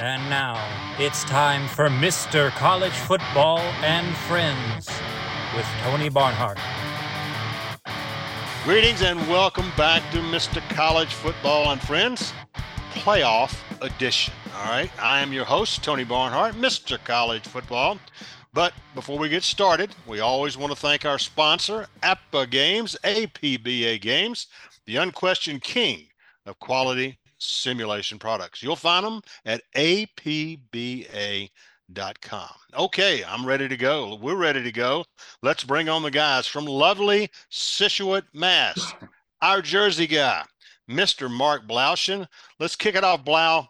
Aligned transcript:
And 0.00 0.30
now 0.30 0.56
it's 0.98 1.24
time 1.24 1.68
for 1.68 1.90
Mr. 1.90 2.50
College 2.52 2.94
Football 2.94 3.58
and 3.82 4.16
Friends 4.16 4.88
with 5.54 5.66
Tony 5.82 6.08
Barnhart. 6.08 6.58
Greetings 8.64 9.02
and 9.02 9.20
welcome 9.28 9.70
back 9.76 10.10
to 10.12 10.20
Mr. 10.20 10.66
College 10.70 11.12
Football 11.12 11.70
and 11.70 11.82
Friends 11.82 12.32
Playoff 12.94 13.54
Edition. 13.82 14.32
All 14.56 14.70
right, 14.70 14.90
I 14.98 15.20
am 15.20 15.34
your 15.34 15.44
host, 15.44 15.84
Tony 15.84 16.04
Barnhart, 16.04 16.54
Mr. 16.54 16.98
College 17.04 17.46
Football. 17.46 17.98
But 18.54 18.72
before 18.94 19.18
we 19.18 19.28
get 19.28 19.42
started, 19.42 19.94
we 20.06 20.20
always 20.20 20.56
want 20.56 20.72
to 20.72 20.78
thank 20.78 21.04
our 21.04 21.18
sponsor, 21.18 21.88
APBA 22.02 22.48
Games, 22.48 22.96
APBA 23.04 24.00
Games, 24.00 24.46
the 24.86 24.96
unquestioned 24.96 25.60
king 25.60 26.06
of 26.46 26.58
quality 26.58 27.19
simulation 27.40 28.18
products. 28.18 28.62
You'll 28.62 28.76
find 28.76 29.04
them 29.04 29.22
at 29.44 29.62
apba.com. 29.74 31.50
Okay, 32.78 33.24
I'm 33.24 33.44
ready 33.44 33.66
to 33.68 33.76
go. 33.76 34.18
We're 34.20 34.36
ready 34.36 34.62
to 34.62 34.72
go. 34.72 35.04
Let's 35.42 35.64
bring 35.64 35.88
on 35.88 36.02
the 36.02 36.10
guys 36.10 36.46
from 36.46 36.66
lovely 36.66 37.30
Scituate, 37.48 38.24
Mass. 38.32 38.94
Our 39.42 39.62
Jersey 39.62 40.06
guy, 40.06 40.44
Mr. 40.88 41.30
Mark 41.30 41.66
Blaudschun. 41.66 42.26
Let's 42.58 42.76
kick 42.76 42.94
it 42.94 43.04
off, 43.04 43.24
Blau. 43.24 43.68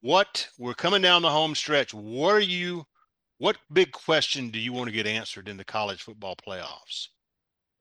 What 0.00 0.48
we're 0.58 0.74
coming 0.74 1.02
down 1.02 1.22
the 1.22 1.30
home 1.30 1.54
stretch. 1.54 1.94
What 1.94 2.34
are 2.34 2.40
you? 2.40 2.84
What 3.38 3.56
big 3.72 3.92
question 3.92 4.50
do 4.50 4.58
you 4.58 4.72
want 4.72 4.86
to 4.86 4.92
get 4.92 5.06
answered 5.06 5.48
in 5.48 5.56
the 5.56 5.64
college 5.64 6.02
football 6.02 6.36
playoffs? 6.36 7.08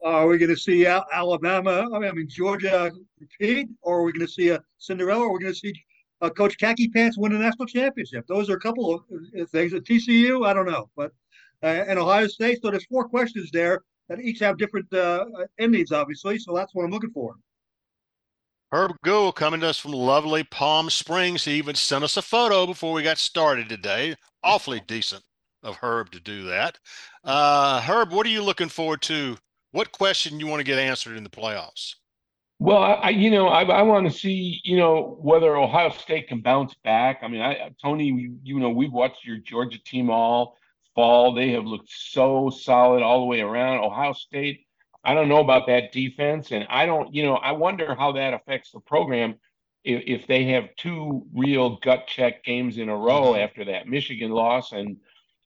Are 0.06 0.28
we 0.28 0.38
going 0.38 0.54
to 0.54 0.56
see 0.56 0.86
Alabama? 0.86 1.90
I 1.92 2.00
mean, 2.00 2.28
Georgia 2.30 2.92
repeat, 3.20 3.70
or 3.82 4.00
are 4.00 4.04
we 4.04 4.12
going 4.12 4.28
to 4.28 4.32
see 4.32 4.50
a 4.50 4.62
Cinderella? 4.78 5.24
Or 5.24 5.30
are 5.30 5.34
we 5.34 5.40
going 5.40 5.54
to 5.54 5.60
see 5.60 5.74
uh, 6.22 6.30
Coach 6.30 6.60
Khaki 6.60 6.90
Pants 6.90 7.18
win 7.18 7.34
a 7.34 7.40
national 7.40 7.66
championship? 7.66 8.24
Those 8.28 8.48
are 8.48 8.56
a 8.56 8.60
couple 8.60 8.94
of 8.94 9.02
uh, 9.12 9.46
things. 9.46 9.74
At 9.74 9.84
TCU, 9.84 10.46
I 10.46 10.54
don't 10.54 10.68
know, 10.68 10.92
but 10.96 11.12
uh, 11.64 11.86
and 11.88 11.98
Ohio 11.98 12.28
State. 12.28 12.60
So 12.62 12.70
there's 12.70 12.86
four 12.86 13.10
questions 13.10 13.50
there 13.52 13.82
that 14.08 14.20
each 14.22 14.40
have 14.42 14.60
different 14.60 14.94
uh, 14.94 15.26
endings, 15.58 15.92
obviously. 15.92 16.38
So 16.38 16.54
that's 16.54 16.76
what 16.76 16.84
I'm 16.84 16.92
looking 16.92 17.10
for. 17.12 17.34
Herb 18.72 18.92
Gould 19.04 19.36
coming 19.36 19.62
to 19.62 19.70
us 19.70 19.80
from 19.80 19.94
lovely 19.94 20.44
Palm 20.44 20.92
Springs. 20.92 21.46
He 21.46 21.54
even 21.54 21.74
sent 21.74 22.04
us 22.04 22.16
a 22.16 22.22
photo 22.22 22.68
before 22.68 22.94
we 22.94 23.02
got 23.02 23.18
started 23.18 23.70
today. 23.70 24.16
Awfully 24.44 24.84
decent 24.86 25.24
of 25.64 25.78
Herb 25.78 26.12
to 26.12 26.20
do 26.20 26.44
that. 26.44 26.78
Uh, 27.24 27.82
Herb, 27.82 28.12
what 28.12 28.28
are 28.28 28.30
you 28.30 28.44
looking 28.44 28.70
forward 28.70 29.02
to 29.04 29.38
what 29.76 29.92
question 29.92 30.40
you 30.40 30.48
want 30.48 30.62
to 30.62 30.64
get 30.64 30.80
answered 30.80 31.18
in 31.18 31.24
the 31.26 31.30
playoffs? 31.30 31.96
Well, 32.60 32.78
I, 32.78 33.10
you 33.10 33.30
know, 33.30 33.50
I, 33.50 33.64
I 33.64 33.82
want 33.82 34.10
to 34.10 34.18
see, 34.18 34.62
you 34.64 34.78
know, 34.78 35.18
whether 35.20 35.58
Ohio 35.58 35.90
State 35.90 36.30
can 36.30 36.40
bounce 36.40 36.74
back. 36.86 37.20
I 37.22 37.28
mean, 37.28 37.42
I, 37.42 37.72
Tony, 37.82 38.06
you, 38.06 38.38
you 38.42 38.58
know, 38.58 38.70
we've 38.70 38.94
watched 38.94 39.26
your 39.26 39.36
Georgia 39.36 39.78
team 39.84 40.10
all 40.10 40.56
fall. 40.96 41.34
They 41.34 41.52
have 41.52 41.66
looked 41.66 41.90
so 41.90 42.50
solid 42.50 43.04
all 43.04 43.20
the 43.20 43.26
way 43.26 43.42
around. 43.42 43.84
Ohio 43.84 44.14
State, 44.14 44.66
I 45.04 45.14
don't 45.14 45.28
know 45.28 45.42
about 45.42 45.68
that 45.68 45.92
defense, 45.92 46.54
and 46.54 46.66
I 46.70 46.86
don't, 46.86 47.14
you 47.14 47.24
know, 47.24 47.36
I 47.36 47.52
wonder 47.52 47.96
how 47.96 48.14
that 48.14 48.34
affects 48.34 48.72
the 48.72 48.80
program 48.80 49.36
if, 49.84 50.22
if 50.22 50.28
they 50.28 50.46
have 50.46 50.74
two 50.78 51.28
real 51.34 51.76
gut 51.84 52.08
check 52.08 52.46
games 52.46 52.78
in 52.78 52.88
a 52.88 52.96
row 52.96 53.34
mm-hmm. 53.34 53.42
after 53.42 53.66
that 53.66 53.90
Michigan 53.90 54.32
loss 54.32 54.72
and 54.72 54.96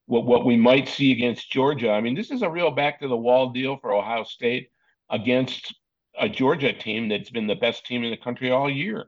what 0.09 0.25
what 0.25 0.43
we 0.43 0.57
might 0.57 0.87
see 0.87 1.11
against 1.11 1.51
Georgia. 1.51 1.91
I 1.91 2.01
mean, 2.01 2.15
this 2.15 2.31
is 2.31 2.41
a 2.41 2.49
real 2.49 2.71
back 2.71 2.99
to 2.99 3.07
the 3.07 3.15
wall 3.15 3.51
deal 3.51 3.77
for 3.77 3.93
Ohio 3.93 4.23
State 4.23 4.71
against 5.11 5.75
a 6.19 6.27
Georgia 6.27 6.73
team 6.73 7.07
that's 7.07 7.29
been 7.29 7.45
the 7.45 7.55
best 7.55 7.85
team 7.85 8.03
in 8.03 8.09
the 8.09 8.17
country 8.17 8.49
all 8.49 8.69
year. 8.69 9.05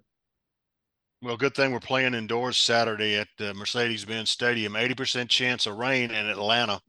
Well, 1.23 1.37
good 1.37 1.55
thing 1.55 1.71
we're 1.71 1.79
playing 1.79 2.13
indoors 2.13 2.57
Saturday 2.57 3.15
at 3.15 3.27
uh, 3.39 3.53
Mercedes-Benz 3.53 4.29
Stadium. 4.29 4.73
80% 4.73 5.27
chance 5.27 5.65
of 5.65 5.77
rain 5.77 6.11
in 6.11 6.27
Atlanta 6.27 6.79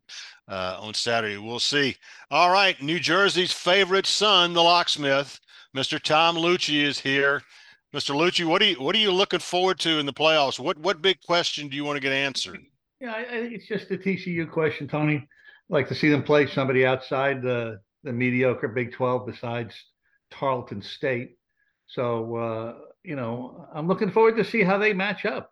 uh, 0.47 0.79
on 0.81 0.93
Saturday. 0.93 1.39
We'll 1.39 1.59
see. 1.59 1.97
All 2.31 2.51
right, 2.51 2.81
New 2.83 2.99
Jersey's 2.99 3.53
favorite 3.53 4.07
son, 4.07 4.53
the 4.53 4.63
locksmith, 4.63 5.41
Mr. 5.75 6.01
Tom 6.01 6.37
Luicci, 6.37 6.83
is 6.83 6.99
here. 6.99 7.43
Mr. 7.95 8.15
Luicci, 8.15 8.45
what 8.45 8.61
are 8.61 8.67
you 8.67 8.77
what 8.77 8.95
are 8.95 9.01
you 9.01 9.11
looking 9.11 9.41
forward 9.41 9.79
to 9.81 9.99
in 9.99 10.07
the 10.07 10.13
playoffs? 10.13 10.59
What 10.59 10.77
what 10.79 11.03
big 11.03 11.21
question 11.23 11.69
do 11.69 11.77
you 11.77 11.85
want 11.85 11.97
to 11.97 12.01
get 12.03 12.13
answered? 12.13 12.63
Yeah, 13.03 13.15
I, 13.15 13.25
think 13.25 13.53
it's 13.53 13.67
just 13.67 13.91
a 13.91 13.99
TCU 13.99 14.49
question, 14.49 14.87
Tony. 14.87 15.27
Like 15.69 15.89
to 15.89 15.95
see 15.95 16.09
them 16.09 16.23
play 16.23 16.47
somebody 16.47 16.87
outside 16.87 17.43
the 17.43 17.81
the 18.05 18.13
mediocre 18.13 18.69
Big 18.69 18.93
Twelve 18.93 19.27
besides 19.27 19.75
Tarleton 20.31 20.81
State. 20.83 21.37
So 21.89 22.37
uh, 22.37 22.75
you 23.03 23.17
know, 23.17 23.67
I'm 23.75 23.89
looking 23.89 24.13
forward 24.13 24.37
to 24.37 24.45
see 24.45 24.63
how 24.63 24.79
they 24.79 24.93
match 24.93 25.25
up. 25.25 25.51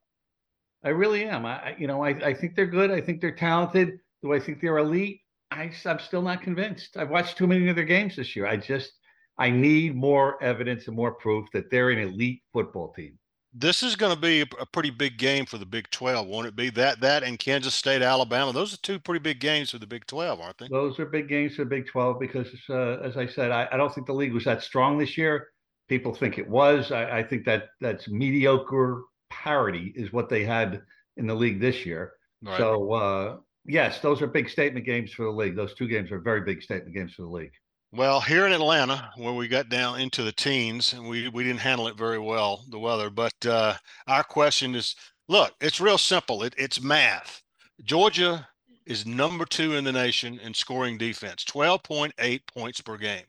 I 0.85 0.91
really 0.91 1.25
am. 1.25 1.45
I 1.45 1.75
you 1.77 1.89
know, 1.89 2.05
I, 2.05 2.11
I 2.11 2.35
think 2.35 2.55
they're 2.55 2.67
good. 2.67 2.93
I 2.93 3.01
think 3.01 3.21
they're 3.21 3.35
talented. 3.35 3.99
Do 4.23 4.33
I 4.33 4.39
think 4.39 4.61
they're 4.61 4.79
elite? 4.79 5.21
I, 5.51 5.73
I'm 5.87 5.99
still 5.99 6.23
not 6.23 6.43
convinced. 6.43 6.97
I've 6.97 7.11
watched 7.11 7.37
too 7.37 7.49
many 7.49 7.69
of 7.69 7.75
their 7.75 7.85
games 7.85 8.15
this 8.15 8.37
year. 8.37 8.47
I 8.47 8.59
just 8.59 8.93
I 9.39 9.51
need 9.51 9.97
more 9.97 10.41
evidence 10.41 10.87
and 10.87 10.95
more 10.95 11.15
proof 11.15 11.49
that 11.53 11.69
they're 11.69 11.91
an 11.91 11.99
elite 11.99 12.43
football 12.53 12.93
team 12.93 13.19
this 13.53 13.83
is 13.83 13.97
going 13.97 14.15
to 14.15 14.21
be 14.21 14.43
a 14.43 14.67
pretty 14.67 14.91
big 14.91 15.19
game 15.19 15.45
for 15.45 15.59
the 15.59 15.67
Big 15.67 15.91
12, 15.91 16.27
won't 16.27 16.47
it 16.47 16.55
be? 16.55 16.71
That 16.71 17.01
that 17.01 17.23
and 17.25 17.39
Kansas 17.39 17.75
State, 17.75 18.03
Alabama, 18.03 18.53
those 18.53 18.73
are 18.73 18.79
two 18.79 18.99
pretty 18.99 19.21
big 19.21 19.41
games 19.41 19.71
for 19.71 19.79
the 19.79 19.87
Big 19.87 20.07
12, 20.07 20.41
aren't 20.41 20.59
they? 20.59 20.69
Those 20.69 20.99
are 21.01 21.07
big 21.07 21.29
games 21.29 21.57
for 21.57 21.65
the 21.65 21.71
Big 21.71 21.87
12 21.87 22.21
because, 22.21 22.49
uh, 22.69 22.99
as 23.03 23.17
I 23.17 23.27
said, 23.27 23.51
I, 23.51 23.69
I, 23.73 23.77
don't 23.77 23.93
think 23.93 24.07
the 24.07 24.13
league 24.13 24.33
was 24.33 24.45
that 24.45 24.63
strong 24.63 24.99
this 24.99 25.19
year. 25.19 25.49
People 25.89 26.15
think 26.15 26.39
it 26.39 26.49
was. 26.49 26.93
I, 26.93 27.19
I, 27.19 27.23
think 27.25 27.45
that 27.47 27.71
that's 27.81 28.09
mediocre 28.09 29.03
parity 29.31 29.93
is 29.97 30.13
what 30.13 30.29
they 30.29 30.45
had 30.45 30.83
in 31.17 31.27
the 31.27 31.35
league 31.35 31.61
this 31.61 31.85
year. 31.85 32.13
Right. 32.43 32.57
So, 32.57 32.93
uh, 32.93 33.37
yes, 33.65 33.99
those 33.99 34.23
are 34.23 34.29
big 34.29 34.49
statement 34.49 34.87
games 34.87 35.13
for 35.13 35.25
the 35.25 35.33
league. 35.33 35.57
Those 35.57 35.75
two 35.75 35.89
games 35.89 36.13
are 36.13 36.21
very 36.21 36.43
big 36.43 36.63
statement 36.63 36.95
games 36.95 37.15
for 37.15 37.23
the 37.23 37.29
league. 37.29 37.53
Well, 37.93 38.21
here 38.21 38.47
in 38.47 38.53
Atlanta, 38.53 39.11
where 39.17 39.33
we 39.33 39.49
got 39.49 39.69
down 39.69 40.01
into 40.01 40.23
the 40.23 40.31
teens, 40.31 40.93
and 40.93 41.09
we 41.09 41.29
we 41.29 41.43
didn't 41.43 41.59
handle 41.59 41.89
it 41.89 41.97
very 41.97 42.21
well, 42.21 42.65
the 42.69 42.79
weather. 42.79 43.11
But 43.11 43.35
uh, 43.45 43.75
our 44.07 44.23
question 44.23 44.77
is, 44.77 44.95
look, 45.29 45.55
it's 45.61 45.81
real 45.81 45.99
simple. 45.99 46.45
It, 46.45 46.55
it's 46.57 46.81
math. 46.81 47.43
Georgia 47.83 48.47
is 48.87 49.07
number 49.07 49.45
two 49.45 49.75
in 49.75 49.83
the 49.83 49.91
nation 49.91 50.39
in 50.39 50.55
scoring 50.55 50.99
defense, 50.99 51.45
twelve 51.45 51.83
point 51.83 52.15
eight 52.21 52.43
points 52.47 52.81
per 52.81 52.97
game. 52.97 53.25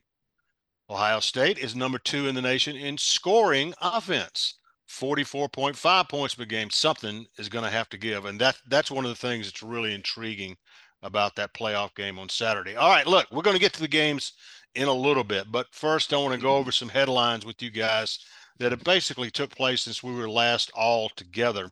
Ohio 0.88 1.18
State 1.18 1.58
is 1.58 1.74
number 1.74 1.98
two 1.98 2.28
in 2.28 2.36
the 2.36 2.42
nation 2.42 2.76
in 2.76 2.96
scoring 2.96 3.74
offense, 3.82 4.60
forty-four 4.86 5.48
point 5.48 5.74
five 5.74 6.08
points 6.08 6.36
per 6.36 6.44
game. 6.44 6.70
Something 6.70 7.26
is 7.36 7.48
going 7.48 7.64
to 7.64 7.70
have 7.70 7.88
to 7.88 7.98
give, 7.98 8.26
and 8.26 8.40
that 8.40 8.58
that's 8.68 8.92
one 8.92 9.04
of 9.04 9.10
the 9.10 9.16
things 9.16 9.46
that's 9.46 9.62
really 9.62 9.92
intriguing 9.92 10.56
about 11.02 11.34
that 11.36 11.52
playoff 11.54 11.94
game 11.94 12.18
on 12.18 12.28
Saturday. 12.28 12.76
All 12.76 12.90
right, 12.90 13.06
look, 13.06 13.26
we're 13.30 13.42
going 13.42 13.56
to 13.56 13.60
get 13.60 13.72
to 13.74 13.80
the 13.80 13.88
games 13.88 14.32
in 14.74 14.88
a 14.88 14.92
little 14.92 15.24
bit, 15.24 15.50
but 15.50 15.66
first 15.72 16.12
I 16.12 16.16
want 16.16 16.34
to 16.34 16.40
go 16.40 16.56
over 16.56 16.72
some 16.72 16.88
headlines 16.88 17.44
with 17.44 17.60
you 17.60 17.70
guys 17.70 18.20
that 18.58 18.72
have 18.72 18.84
basically 18.84 19.30
took 19.30 19.54
place 19.54 19.82
since 19.82 20.02
we 20.02 20.14
were 20.14 20.30
last 20.30 20.70
all 20.74 21.10
together. 21.10 21.68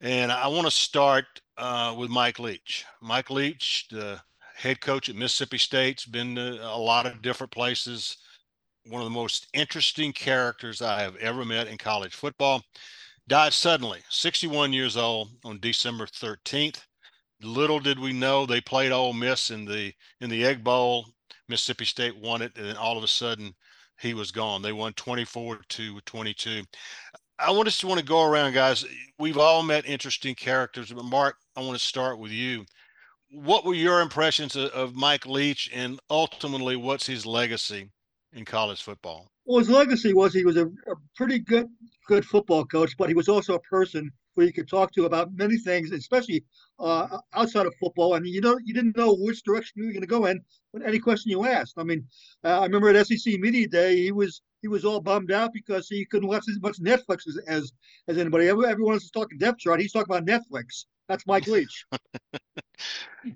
And 0.00 0.32
I 0.32 0.48
want 0.48 0.66
to 0.66 0.70
start 0.70 1.24
uh, 1.58 1.94
with 1.96 2.10
Mike 2.10 2.38
Leach. 2.38 2.84
Mike 3.00 3.30
Leach, 3.30 3.86
the 3.90 4.20
head 4.56 4.80
coach 4.80 5.08
at 5.08 5.16
Mississippi 5.16 5.58
State's 5.58 6.06
been 6.06 6.34
to 6.36 6.60
a 6.62 6.78
lot 6.78 7.06
of 7.06 7.22
different 7.22 7.52
places. 7.52 8.16
One 8.86 9.00
of 9.00 9.06
the 9.06 9.14
most 9.14 9.48
interesting 9.52 10.12
characters 10.12 10.82
I 10.82 11.02
have 11.02 11.16
ever 11.16 11.44
met 11.44 11.68
in 11.68 11.78
college 11.78 12.14
football. 12.14 12.62
Died 13.28 13.52
suddenly, 13.52 14.00
61 14.10 14.72
years 14.72 14.96
old 14.96 15.30
on 15.44 15.60
December 15.60 16.06
13th 16.06 16.82
little 17.44 17.80
did 17.80 17.98
we 17.98 18.12
know 18.12 18.46
they 18.46 18.60
played 18.60 18.92
Ole 18.92 19.12
Miss 19.12 19.50
in 19.50 19.64
the 19.64 19.92
in 20.20 20.30
the 20.30 20.44
Egg 20.44 20.62
Bowl. 20.64 21.06
Mississippi 21.48 21.84
State 21.84 22.16
won 22.16 22.42
it, 22.42 22.52
and 22.56 22.66
then 22.66 22.76
all 22.76 22.96
of 22.96 23.04
a 23.04 23.08
sudden 23.08 23.54
he 24.00 24.14
was 24.14 24.30
gone. 24.30 24.62
They 24.62 24.72
won 24.72 24.92
24 24.94 25.60
to 25.68 26.00
22. 26.00 26.62
I 27.38 27.50
want 27.50 27.68
us 27.68 27.78
to 27.78 27.86
want 27.86 28.00
to 28.00 28.06
go 28.06 28.22
around, 28.22 28.52
guys. 28.52 28.84
We've 29.18 29.38
all 29.38 29.62
met 29.62 29.86
interesting 29.86 30.34
characters, 30.34 30.92
but 30.92 31.04
Mark, 31.04 31.36
I 31.56 31.60
want 31.60 31.78
to 31.78 31.84
start 31.84 32.18
with 32.18 32.30
you. 32.30 32.64
What 33.30 33.64
were 33.64 33.74
your 33.74 34.00
impressions 34.00 34.56
of, 34.56 34.70
of 34.70 34.94
Mike 34.94 35.26
Leach, 35.26 35.70
and 35.72 35.98
ultimately, 36.10 36.76
what's 36.76 37.06
his 37.06 37.26
legacy 37.26 37.90
in 38.32 38.44
college 38.44 38.82
football? 38.82 39.28
Well, 39.44 39.58
his 39.58 39.70
legacy 39.70 40.12
was 40.12 40.32
he 40.32 40.44
was 40.44 40.56
a, 40.56 40.66
a 40.66 40.94
pretty 41.16 41.38
good 41.38 41.68
good 42.06 42.24
football 42.24 42.64
coach, 42.64 42.96
but 42.96 43.08
he 43.08 43.14
was 43.14 43.28
also 43.28 43.54
a 43.54 43.60
person 43.60 44.10
who 44.34 44.44
you 44.44 44.52
could 44.52 44.68
talk 44.68 44.92
to 44.92 45.04
about 45.04 45.32
many 45.34 45.56
things, 45.56 45.92
especially 45.92 46.44
uh, 46.78 47.18
outside 47.34 47.66
of 47.66 47.74
football. 47.80 48.14
I 48.14 48.18
And 48.18 48.26
you 48.26 48.40
know, 48.40 48.58
you 48.64 48.74
didn't 48.74 48.96
know 48.96 49.14
which 49.14 49.42
direction 49.42 49.82
you 49.82 49.86
were 49.86 49.92
going 49.92 50.02
to 50.02 50.06
go 50.06 50.26
in 50.26 50.40
with 50.72 50.82
any 50.82 50.98
question 50.98 51.30
you 51.30 51.44
asked. 51.46 51.74
I 51.76 51.84
mean, 51.84 52.06
uh, 52.44 52.60
I 52.60 52.64
remember 52.64 52.88
at 52.88 53.06
SEC 53.06 53.38
Media 53.38 53.68
Day, 53.68 53.96
he 53.96 54.12
was 54.12 54.42
he 54.62 54.68
was 54.68 54.84
all 54.84 55.00
bummed 55.00 55.32
out 55.32 55.52
because 55.52 55.88
he 55.88 56.04
couldn't 56.06 56.28
watch 56.28 56.44
as 56.48 56.60
much 56.60 56.78
Netflix 56.80 57.26
as 57.28 57.38
as, 57.46 57.72
as 58.08 58.18
anybody. 58.18 58.48
Everyone 58.48 58.94
else 58.94 59.04
is 59.04 59.10
talking 59.10 59.38
depth 59.38 59.58
chart. 59.58 59.80
He's 59.80 59.92
talking 59.92 60.14
about 60.14 60.26
Netflix. 60.26 60.84
That's 61.08 61.26
Mike 61.26 61.46
Leach. 61.46 61.84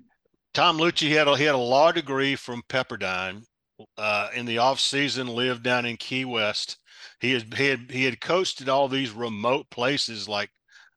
Tom 0.53 0.79
Luicci 0.79 1.11
had 1.11 1.27
a, 1.27 1.37
he 1.37 1.43
had 1.43 1.53
a 1.53 1.59
law 1.59 1.91
degree 1.91 2.35
from 2.35 2.63
Pepperdine. 2.67 3.43
Uh, 3.95 4.29
in 4.33 4.47
the 4.47 4.57
off 4.57 4.79
season, 4.79 5.27
lived 5.27 5.61
down 5.61 5.85
in 5.85 5.97
Key 5.97 6.25
West. 6.25 6.79
He 7.19 7.33
had, 7.33 7.53
he 7.53 7.67
had 7.67 7.91
he 7.91 8.05
had 8.05 8.19
coached 8.19 8.59
at 8.59 8.69
all 8.69 8.87
these 8.87 9.11
remote 9.11 9.69
places 9.69 10.27
like 10.27 10.49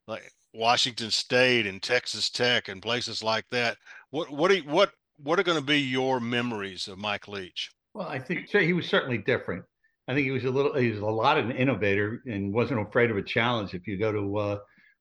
like 0.07 0.31
Washington 0.53 1.11
State 1.11 1.65
and 1.65 1.81
Texas 1.81 2.29
Tech 2.29 2.67
and 2.67 2.81
places 2.81 3.23
like 3.23 3.45
that. 3.51 3.77
What 4.09 4.31
what 4.31 4.51
are 4.51 4.57
what 4.59 4.91
what 5.17 5.39
are 5.39 5.43
going 5.43 5.59
to 5.59 5.65
be 5.65 5.79
your 5.79 6.19
memories 6.19 6.87
of 6.87 6.97
Mike 6.97 7.27
Leach? 7.27 7.71
Well, 7.93 8.07
I 8.07 8.19
think 8.19 8.49
he 8.49 8.73
was 8.73 8.87
certainly 8.87 9.17
different. 9.17 9.63
I 10.07 10.13
think 10.13 10.25
he 10.25 10.31
was 10.31 10.45
a 10.45 10.49
little, 10.49 10.73
he 10.75 10.89
was 10.89 10.99
a 10.99 11.05
lot 11.05 11.37
of 11.37 11.45
an 11.45 11.55
innovator 11.55 12.21
and 12.25 12.53
wasn't 12.53 12.81
afraid 12.81 13.11
of 13.11 13.17
a 13.17 13.21
challenge. 13.21 13.73
If 13.73 13.87
you 13.87 13.97
go 13.97 14.11
to 14.11 14.37
uh, 14.37 14.57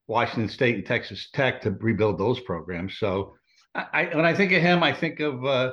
Washington 0.08 0.48
State 0.48 0.74
and 0.76 0.86
Texas 0.86 1.30
Tech 1.32 1.62
to 1.62 1.70
rebuild 1.70 2.18
those 2.18 2.40
programs, 2.40 2.98
so 2.98 3.34
I, 3.74 4.10
when 4.12 4.24
I 4.24 4.34
think 4.34 4.52
of 4.52 4.60
him, 4.60 4.82
I 4.82 4.92
think 4.92 5.20
of, 5.20 5.44
uh, 5.44 5.72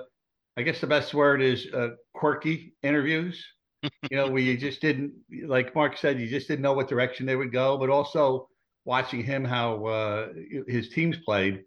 I 0.55 0.61
guess 0.61 0.79
the 0.79 0.87
best 0.87 1.13
word 1.13 1.41
is 1.41 1.67
uh, 1.73 1.89
quirky 2.13 2.73
interviews. 2.83 3.43
you 3.83 4.17
know, 4.17 4.29
where 4.29 4.41
you 4.41 4.57
just 4.57 4.81
didn't, 4.81 5.13
like 5.45 5.75
Mark 5.75 5.97
said, 5.97 6.19
you 6.19 6.27
just 6.27 6.47
didn't 6.47 6.63
know 6.63 6.73
what 6.73 6.87
direction 6.87 7.25
they 7.25 7.35
would 7.35 7.51
go. 7.51 7.77
But 7.77 7.89
also 7.89 8.49
watching 8.87 9.21
him, 9.21 9.43
how 9.43 9.85
uh, 9.85 10.29
his 10.65 10.89
teams 10.89 11.17
played, 11.17 11.63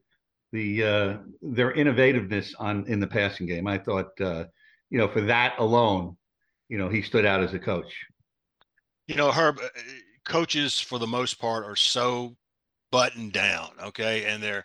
the 0.52 0.82
uh, 0.82 1.17
their 1.43 1.72
innovativeness 1.75 2.55
on 2.58 2.87
in 2.88 2.99
the 2.99 3.06
passing 3.06 3.46
game. 3.46 3.67
I 3.69 3.78
thought, 3.78 4.19
uh, 4.20 4.44
you 4.88 4.99
know, 4.99 5.06
for 5.06 5.20
that 5.20 5.55
alone, 5.58 6.17
you 6.69 6.78
know, 6.78 6.88
he 6.88 7.02
stood 7.02 7.26
out 7.26 7.43
as 7.43 7.52
a 7.52 7.58
coach. 7.58 7.93
You 9.06 9.17
know, 9.17 9.31
Herb, 9.31 9.58
uh, 9.62 9.69
coaches 10.25 10.81
for 10.81 10.99
the 10.99 11.06
most 11.06 11.38
part 11.38 11.67
are 11.67 11.76
so 11.76 12.37
buttoned 12.90 13.32
down, 13.32 13.69
okay, 13.84 14.25
and 14.25 14.43
they're 14.43 14.64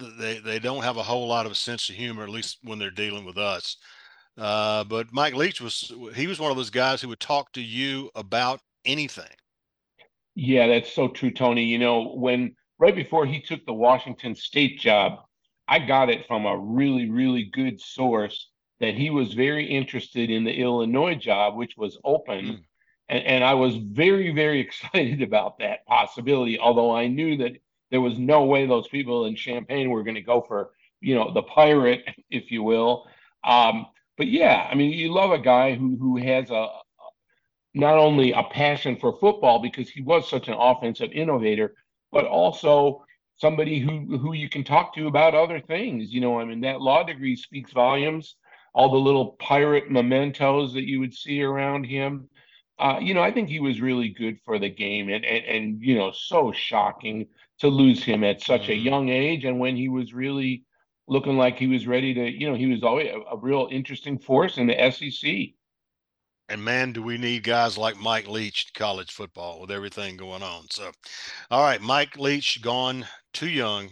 they 0.00 0.38
they 0.38 0.60
don't 0.60 0.84
have 0.84 0.96
a 0.96 1.02
whole 1.02 1.26
lot 1.26 1.46
of 1.46 1.52
a 1.52 1.56
sense 1.56 1.90
of 1.90 1.96
humor, 1.96 2.22
at 2.22 2.30
least 2.30 2.58
when 2.62 2.78
they're 2.78 2.90
dealing 2.90 3.24
with 3.24 3.36
us. 3.36 3.76
Uh, 4.38 4.84
but 4.84 5.12
Mike 5.12 5.34
Leach 5.34 5.60
was 5.60 5.92
he 6.14 6.28
was 6.28 6.38
one 6.38 6.52
of 6.52 6.56
those 6.56 6.70
guys 6.70 7.02
who 7.02 7.08
would 7.08 7.18
talk 7.20 7.52
to 7.52 7.60
you 7.60 8.08
about 8.14 8.60
anything. 8.84 9.34
Yeah, 10.40 10.68
that's 10.68 10.92
so 10.92 11.08
true, 11.08 11.32
Tony. 11.32 11.64
You 11.64 11.80
know, 11.80 12.14
when 12.14 12.54
right 12.78 12.94
before 12.94 13.26
he 13.26 13.40
took 13.40 13.66
the 13.66 13.72
Washington 13.72 14.36
State 14.36 14.78
job, 14.78 15.18
I 15.66 15.80
got 15.80 16.10
it 16.10 16.28
from 16.28 16.46
a 16.46 16.56
really, 16.56 17.10
really 17.10 17.50
good 17.52 17.80
source 17.80 18.48
that 18.78 18.94
he 18.94 19.10
was 19.10 19.34
very 19.34 19.66
interested 19.66 20.30
in 20.30 20.44
the 20.44 20.54
Illinois 20.54 21.16
job, 21.16 21.56
which 21.56 21.76
was 21.76 21.98
open. 22.04 22.44
Mm. 22.44 22.60
And, 23.08 23.24
and 23.24 23.44
I 23.44 23.54
was 23.54 23.78
very, 23.78 24.30
very 24.32 24.60
excited 24.66 25.22
about 25.22 25.58
that 25.58 25.84
possibility, 25.86 26.56
although 26.56 26.94
I 26.94 27.08
knew 27.08 27.36
that 27.38 27.56
there 27.90 28.00
was 28.00 28.16
no 28.16 28.44
way 28.44 28.64
those 28.64 28.86
people 28.86 29.24
in 29.24 29.34
Champaign 29.34 29.90
were 29.90 30.04
going 30.04 30.14
to 30.14 30.20
go 30.20 30.44
for, 30.46 30.70
you 31.00 31.16
know, 31.16 31.34
the 31.34 31.42
pirate, 31.42 32.04
if 32.30 32.52
you 32.52 32.62
will. 32.62 33.08
Um, 33.42 33.86
but 34.16 34.28
yeah, 34.28 34.68
I 34.70 34.76
mean, 34.76 34.92
you 34.92 35.12
love 35.12 35.32
a 35.32 35.38
guy 35.38 35.74
who 35.74 35.96
who 35.96 36.16
has 36.18 36.52
a 36.52 36.68
not 37.78 37.96
only 37.96 38.32
a 38.32 38.42
passion 38.42 38.96
for 38.96 39.16
football 39.18 39.60
because 39.60 39.88
he 39.88 40.02
was 40.02 40.28
such 40.28 40.48
an 40.48 40.54
offensive 40.54 41.12
innovator, 41.12 41.74
but 42.12 42.26
also 42.26 43.04
somebody 43.36 43.78
who 43.78 44.18
who 44.18 44.34
you 44.34 44.48
can 44.48 44.64
talk 44.64 44.94
to 44.94 45.06
about 45.06 45.34
other 45.34 45.60
things. 45.60 46.12
You 46.12 46.20
know, 46.20 46.40
I 46.40 46.44
mean, 46.44 46.60
that 46.62 46.80
law 46.80 47.04
degree 47.04 47.36
speaks 47.36 47.72
volumes 47.72 48.36
all 48.74 48.90
the 48.90 48.96
little 48.96 49.36
pirate 49.40 49.90
mementos 49.90 50.72
that 50.74 50.86
you 50.86 51.00
would 51.00 51.14
see 51.14 51.42
around 51.42 51.84
him. 51.84 52.28
Uh, 52.78 52.98
you 53.00 53.12
know, 53.12 53.22
I 53.22 53.32
think 53.32 53.48
he 53.48 53.58
was 53.58 53.80
really 53.80 54.10
good 54.10 54.38
for 54.44 54.58
the 54.58 54.68
game, 54.68 55.08
and, 55.08 55.24
and 55.24 55.44
and 55.44 55.82
you 55.82 55.96
know, 55.96 56.12
so 56.12 56.52
shocking 56.52 57.26
to 57.58 57.68
lose 57.68 58.04
him 58.04 58.22
at 58.22 58.40
such 58.40 58.68
a 58.68 58.72
mm-hmm. 58.72 58.86
young 58.86 59.08
age, 59.08 59.44
and 59.44 59.58
when 59.58 59.76
he 59.76 59.88
was 59.88 60.14
really 60.14 60.64
looking 61.08 61.36
like 61.36 61.58
he 61.58 61.66
was 61.66 61.86
ready 61.86 62.14
to, 62.14 62.30
you 62.30 62.48
know, 62.48 62.54
he 62.54 62.66
was 62.66 62.82
always 62.82 63.08
a, 63.08 63.34
a 63.34 63.38
real 63.38 63.68
interesting 63.70 64.18
force 64.18 64.58
in 64.58 64.66
the 64.66 64.90
SEC. 64.92 65.54
And 66.48 66.64
man, 66.64 66.92
do 66.92 67.02
we 67.02 67.18
need 67.18 67.42
guys 67.42 67.76
like 67.76 67.98
Mike 67.98 68.26
Leach 68.26 68.72
college 68.74 69.12
football 69.12 69.60
with 69.60 69.70
everything 69.70 70.16
going 70.16 70.42
on. 70.42 70.64
So, 70.70 70.90
all 71.50 71.62
right, 71.62 71.80
Mike 71.80 72.16
Leach 72.16 72.62
gone 72.62 73.06
too 73.32 73.50
young 73.50 73.90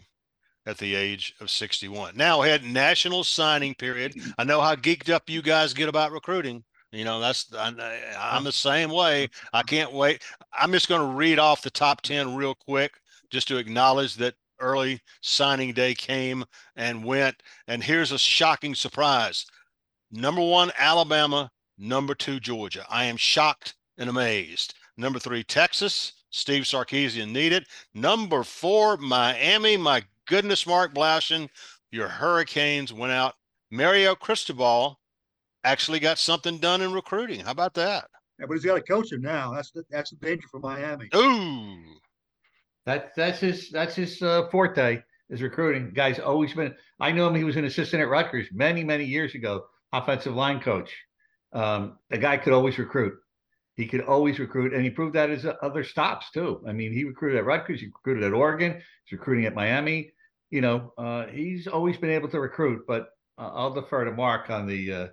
at 0.65 0.79
the 0.79 0.95
age 0.95 1.35
of 1.41 1.51
61. 1.51 2.17
Now 2.17 2.41
had 2.41 2.65
national 2.65 3.25
signing 3.25 3.75
period. 3.75 4.15
I 4.39 4.45
know 4.45 4.61
how 4.61 4.75
geeked 4.75 5.11
up 5.11 5.29
you 5.29 5.43
guys 5.43 5.75
get 5.75 5.89
about 5.89 6.13
recruiting. 6.13 6.65
You 6.93 7.05
know, 7.05 7.21
that's 7.21 7.53
I, 7.55 8.37
am 8.37 8.45
the 8.45 8.53
same 8.53 8.91
way. 8.91 9.29
I 9.53 9.63
can't 9.63 9.93
wait. 9.93 10.23
I'm 10.53 10.73
just 10.73 10.89
going 10.89 11.01
to 11.01 11.17
read 11.17 11.39
off 11.39 11.63
the 11.63 11.71
top 11.71 12.01
10 12.01 12.35
real 12.35 12.55
quick 12.55 12.95
just 13.31 13.49
to 13.49 13.59
acknowledge 13.59 14.15
that 14.17 14.35
early 14.61 15.01
signing 15.21 15.73
day 15.73 15.95
came 15.95 16.45
and 16.77 17.05
went. 17.05 17.43
And 17.69 17.83
here's 17.83 18.13
a 18.13 18.19
shocking 18.19 18.75
surprise. 18.75 19.47
Number 20.11 20.41
1 20.41 20.71
Alabama, 20.79 21.51
number 21.79 22.15
2 22.15 22.41
Georgia. 22.41 22.85
I 22.89 23.05
am 23.05 23.17
shocked 23.17 23.75
and 23.99 24.09
amazed. 24.09 24.75
Number 24.97 25.19
3 25.19 25.45
Texas. 25.45 26.13
Steve 26.31 26.65
Sarkisian 26.65 27.31
needed. 27.31 27.67
Number 27.95 28.43
4 28.43 28.99
Miami. 28.99 29.77
My 29.77 30.03
goodness, 30.27 30.67
Mark 30.67 30.95
Blaudschun, 30.95 31.49
your 31.91 32.09
Hurricanes 32.09 32.93
went 32.93 33.13
out. 33.13 33.35
Mario 33.71 34.15
Cristobal 34.15 34.99
actually 35.65 35.99
got 35.99 36.19
something 36.19 36.59
done 36.59 36.83
in 36.83 36.93
recruiting. 36.93 37.41
How 37.41 37.51
about 37.51 37.75
that? 37.75 38.09
Yeah, 38.39 38.47
but 38.47 38.55
he's 38.55 38.65
got 38.65 38.75
to 38.75 38.83
coach 38.83 39.13
him 39.13 39.23
now. 39.23 39.55
That's 39.55 39.71
the, 39.71 39.85
that's 39.91 40.11
the 40.11 40.17
danger 40.17 40.47
for 40.49 40.61
Miami. 40.61 41.09
Ooh, 41.15 41.83
that 42.85 43.15
that's 43.17 43.41
his 43.41 43.71
that's 43.71 43.95
his 43.95 44.21
uh, 44.23 44.49
forte 44.51 45.03
is 45.31 45.43
recruiting. 45.43 45.91
Guy's 45.95 46.19
always 46.19 46.53
been. 46.53 46.75
I 47.01 47.13
know 47.13 47.29
him. 47.29 47.35
He 47.35 47.45
was 47.45 47.57
an 47.57 47.65
assistant 47.65 48.03
at 48.03 48.09
Rutgers 48.09 48.49
many 48.53 48.85
many 48.85 49.05
years 49.05 49.35
ago, 49.35 49.65
offensive 49.93 50.35
line 50.35 50.61
coach. 50.61 50.95
Um, 51.57 51.99
the 52.11 52.19
guy 52.19 52.37
could 52.37 52.53
always 52.53 52.79
recruit. 52.79 53.15
He 53.77 53.87
could 53.87 54.03
always 54.03 54.39
recruit, 54.39 54.73
and 54.73 54.83
he 54.85 54.91
proved 54.91 55.15
that 55.15 55.31
as 55.31 55.47
other 55.63 55.85
stops 55.85 56.31
too. 56.31 56.63
I 56.67 56.73
mean, 56.73 56.93
he 56.93 57.05
recruited 57.05 57.39
at 57.39 57.45
Rutgers, 57.45 57.81
he 57.81 57.87
recruited 57.87 58.25
at 58.25 58.33
Oregon, 58.33 58.81
he's 59.05 59.19
recruiting 59.19 59.45
at 59.45 59.55
Miami 59.55 60.13
you 60.51 60.61
know, 60.61 60.93
uh, 60.97 61.27
he's 61.27 61.67
always 61.67 61.97
been 61.97 62.11
able 62.11 62.29
to 62.29 62.41
recruit, 62.41 62.85
but 62.87 63.11
uh, 63.39 63.51
I'll 63.53 63.75
defer 63.75 64.05
to 64.05 64.13
Mark 64.13 64.51
on 64.51 64.67
the 64.67 64.93
uh, 64.93 65.07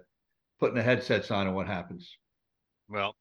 putting 0.60 0.76
the 0.76 0.84
headsets 0.84 1.32
on 1.32 1.48
and 1.48 1.56
what 1.56 1.68
happens. 1.68 2.10
Well, 2.88 3.16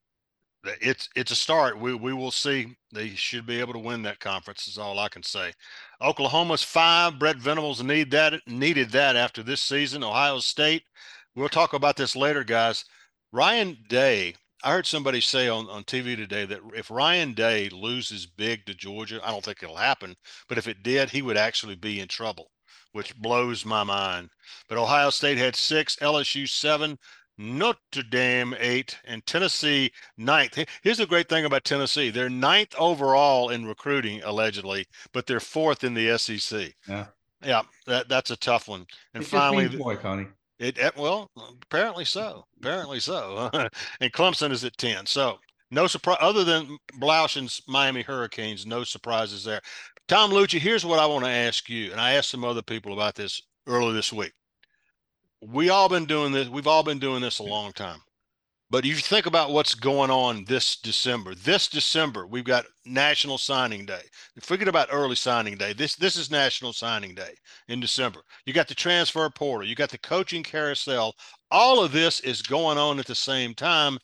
it's 0.63 1.09
it's 1.15 1.31
a 1.31 1.35
start. 1.35 1.79
We 1.79 1.93
we 1.95 2.13
will 2.13 2.31
see. 2.31 2.75
They 2.93 3.09
should 3.09 3.45
be 3.45 3.59
able 3.59 3.73
to 3.73 3.79
win 3.79 4.03
that 4.03 4.19
conference. 4.19 4.67
Is 4.67 4.77
all 4.77 4.99
I 4.99 5.09
can 5.09 5.23
say. 5.23 5.53
Oklahoma's 6.01 6.63
five. 6.63 7.17
Brent 7.17 7.39
Venables 7.39 7.81
need 7.83 8.11
that 8.11 8.47
needed 8.47 8.91
that 8.91 9.15
after 9.15 9.41
this 9.41 9.61
season. 9.61 10.03
Ohio 10.03 10.39
State. 10.39 10.83
We'll 11.35 11.49
talk 11.49 11.73
about 11.73 11.97
this 11.97 12.15
later, 12.15 12.43
guys. 12.43 12.85
Ryan 13.33 13.77
Day 13.89 14.35
I 14.63 14.71
heard 14.71 14.87
somebody 14.87 15.19
say 15.19 15.49
on, 15.49 15.69
on 15.69 15.83
TV 15.83 16.15
today 16.15 16.45
that 16.45 16.61
if 16.73 16.89
Ryan 16.89 17.33
Day 17.33 17.67
loses 17.67 18.25
big 18.25 18.65
to 18.65 18.73
Georgia, 18.73 19.19
I 19.21 19.29
don't 19.29 19.43
think 19.43 19.61
it'll 19.61 19.75
happen, 19.75 20.15
but 20.47 20.57
if 20.57 20.69
it 20.69 20.83
did, 20.83 21.09
he 21.09 21.21
would 21.21 21.35
actually 21.35 21.75
be 21.75 21.99
in 21.99 22.07
trouble, 22.07 22.49
which 22.93 23.15
blows 23.17 23.65
my 23.65 23.83
mind. 23.83 24.29
But 24.69 24.77
Ohio 24.77 25.09
State 25.09 25.37
had 25.37 25.57
six, 25.57 25.97
LSU 25.97 26.47
seven, 26.47 26.97
Notre 27.37 28.03
Dame 28.09 28.55
eight, 28.57 28.97
and 29.03 29.25
Tennessee 29.25 29.91
ninth. 30.17 30.57
Here's 30.81 30.99
the 30.99 31.05
great 31.05 31.27
thing 31.27 31.43
about 31.43 31.65
Tennessee: 31.65 32.09
they're 32.09 32.29
ninth 32.29 32.73
overall 32.77 33.49
in 33.49 33.65
recruiting, 33.65 34.21
allegedly, 34.23 34.85
but 35.11 35.27
they're 35.27 35.41
fourth 35.41 35.83
in 35.83 35.93
the 35.93 36.17
SEC. 36.17 36.73
Yeah, 36.87 37.07
yeah, 37.43 37.63
that 37.87 38.07
that's 38.07 38.31
a 38.31 38.37
tough 38.37 38.69
one. 38.69 38.85
And 39.13 39.25
finally, 39.25 39.67
boy, 39.67 39.97
Tony. 39.97 40.27
It, 40.59 40.77
it 40.77 40.95
well, 40.95 41.29
um, 41.37 41.57
apparently 41.63 42.05
so. 42.05 42.45
Apparently 42.59 42.99
so. 42.99 43.49
and 43.99 44.13
Clemson 44.13 44.51
is 44.51 44.63
at 44.63 44.77
ten. 44.77 45.05
So 45.05 45.39
no 45.71 45.87
surprise 45.87 46.17
other 46.21 46.43
than 46.43 46.77
Blaudschun's 46.99 47.61
Miami 47.67 48.01
Hurricanes. 48.01 48.65
No 48.65 48.83
surprises 48.83 49.43
there. 49.43 49.61
Tom 50.07 50.31
Luicci, 50.31 50.59
here's 50.59 50.85
what 50.85 50.99
I 50.99 51.05
want 51.05 51.25
to 51.25 51.31
ask 51.31 51.69
you, 51.69 51.91
and 51.91 51.99
I 51.99 52.13
asked 52.13 52.29
some 52.29 52.43
other 52.43 52.61
people 52.61 52.93
about 52.93 53.15
this 53.15 53.41
earlier 53.67 53.93
this 53.93 54.13
week. 54.13 54.33
We 55.41 55.69
all 55.69 55.89
been 55.89 56.05
doing 56.05 56.31
this. 56.31 56.47
We've 56.47 56.67
all 56.67 56.83
been 56.83 56.99
doing 56.99 57.21
this 57.21 57.39
a 57.39 57.43
long 57.43 57.71
time. 57.71 57.99
But 58.73 58.85
if 58.85 58.89
you 58.89 58.95
think 58.95 59.27
about 59.27 59.51
what's 59.51 59.75
going 59.75 60.09
on 60.09 60.45
this 60.45 60.77
December, 60.77 61.35
this 61.35 61.67
December 61.67 62.25
we've 62.25 62.43
got 62.43 62.65
National 62.87 63.37
Signing 63.37 63.85
Day. 63.85 64.01
Forget 64.39 64.67
about 64.67 64.87
early 64.91 65.15
signing 65.15 65.59
day. 65.59 65.73
This 65.73 65.95
this 65.95 66.15
is 66.15 66.31
National 66.31 66.73
Signing 66.73 67.13
Day 67.13 67.35
in 67.67 67.79
December. 67.79 68.21
You 68.47 68.53
got 68.53 68.67
the 68.67 68.73
transfer 68.73 69.29
portal, 69.29 69.67
you 69.67 69.75
got 69.75 69.91
the 69.91 69.99
coaching 69.99 70.41
carousel. 70.41 71.13
All 71.51 71.83
of 71.83 71.91
this 71.91 72.19
is 72.21 72.41
going 72.41 72.79
on 72.79 72.97
at 72.97 73.05
the 73.05 73.13
same 73.13 73.53
time. 73.53 73.99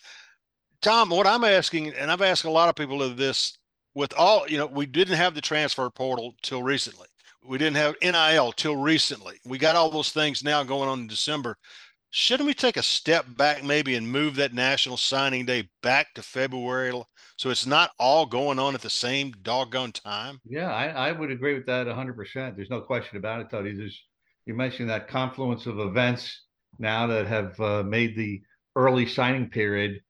Tom, 0.84 1.10
what 1.10 1.26
I'm 1.26 1.46
asking, 1.46 1.96
and 1.96 2.12
I've 2.12 2.22
asked 2.22 2.44
a 2.44 2.52
lot 2.52 2.70
of 2.70 2.76
people 2.76 3.02
of 3.02 3.18
this, 3.18 3.58
with 3.96 4.14
all 4.16 4.48
you 4.48 4.60
know, 4.60 4.68
we 4.68 4.86
didn't 4.86 5.18
have 5.18 5.34
the 5.34 5.42
transfer 5.42 5.90
portal 5.90 6.36
till 6.44 6.62
recently. 6.62 7.08
We 7.44 7.58
didn't 7.58 7.78
have 7.78 7.96
NIL 8.04 8.52
till 8.52 8.76
recently. 8.76 9.40
We 9.46 9.58
got 9.58 9.76
all 9.76 9.90
those 9.90 10.12
things 10.12 10.44
now 10.44 10.62
going 10.62 10.90
on 10.90 11.00
in 11.00 11.08
December 11.08 11.58
shouldn't 12.10 12.48
we 12.48 12.54
take 12.54 12.78
a 12.78 12.84
step 12.84 13.26
back 13.38 13.64
maybe 13.64 13.96
and 13.96 14.10
move 14.10 14.36
that 14.36 14.54
national 14.54 14.98
signing 14.98 15.46
day 15.46 15.70
back 15.82 16.14
to 16.14 16.22
February 16.22 16.92
so 17.38 17.50
it's 17.50 17.66
not 17.66 17.92
all 18.00 18.26
going 18.26 18.60
on 18.60 18.76
at 18.76 18.82
the 18.82 18.90
same 18.90 19.34
doggone 19.42 19.92
time? 19.92 20.40
Yeah, 20.46 20.72
I, 20.72 21.10
I 21.10 21.12
would 21.12 21.32
agree 21.32 21.54
with 21.54 21.66
that 21.68 21.88
100%. 21.88 22.56
There's 22.56 22.70
no 22.70 22.82
question 22.82 23.18
about 23.18 23.42
it, 23.42 23.50
Tony. 23.50 23.74
There's, 23.74 24.02
you 24.46 24.54
mentioned 24.54 24.90
that 24.90 25.08
confluence 25.08 25.66
of 25.66 25.80
events 25.80 26.44
now 26.80 27.08
that 27.08 27.28
have 27.28 27.60
uh, 27.60 27.84
made 27.84 28.16
the 28.16 28.42
early 28.76 29.06
signing 29.06 29.50
period 29.50 30.02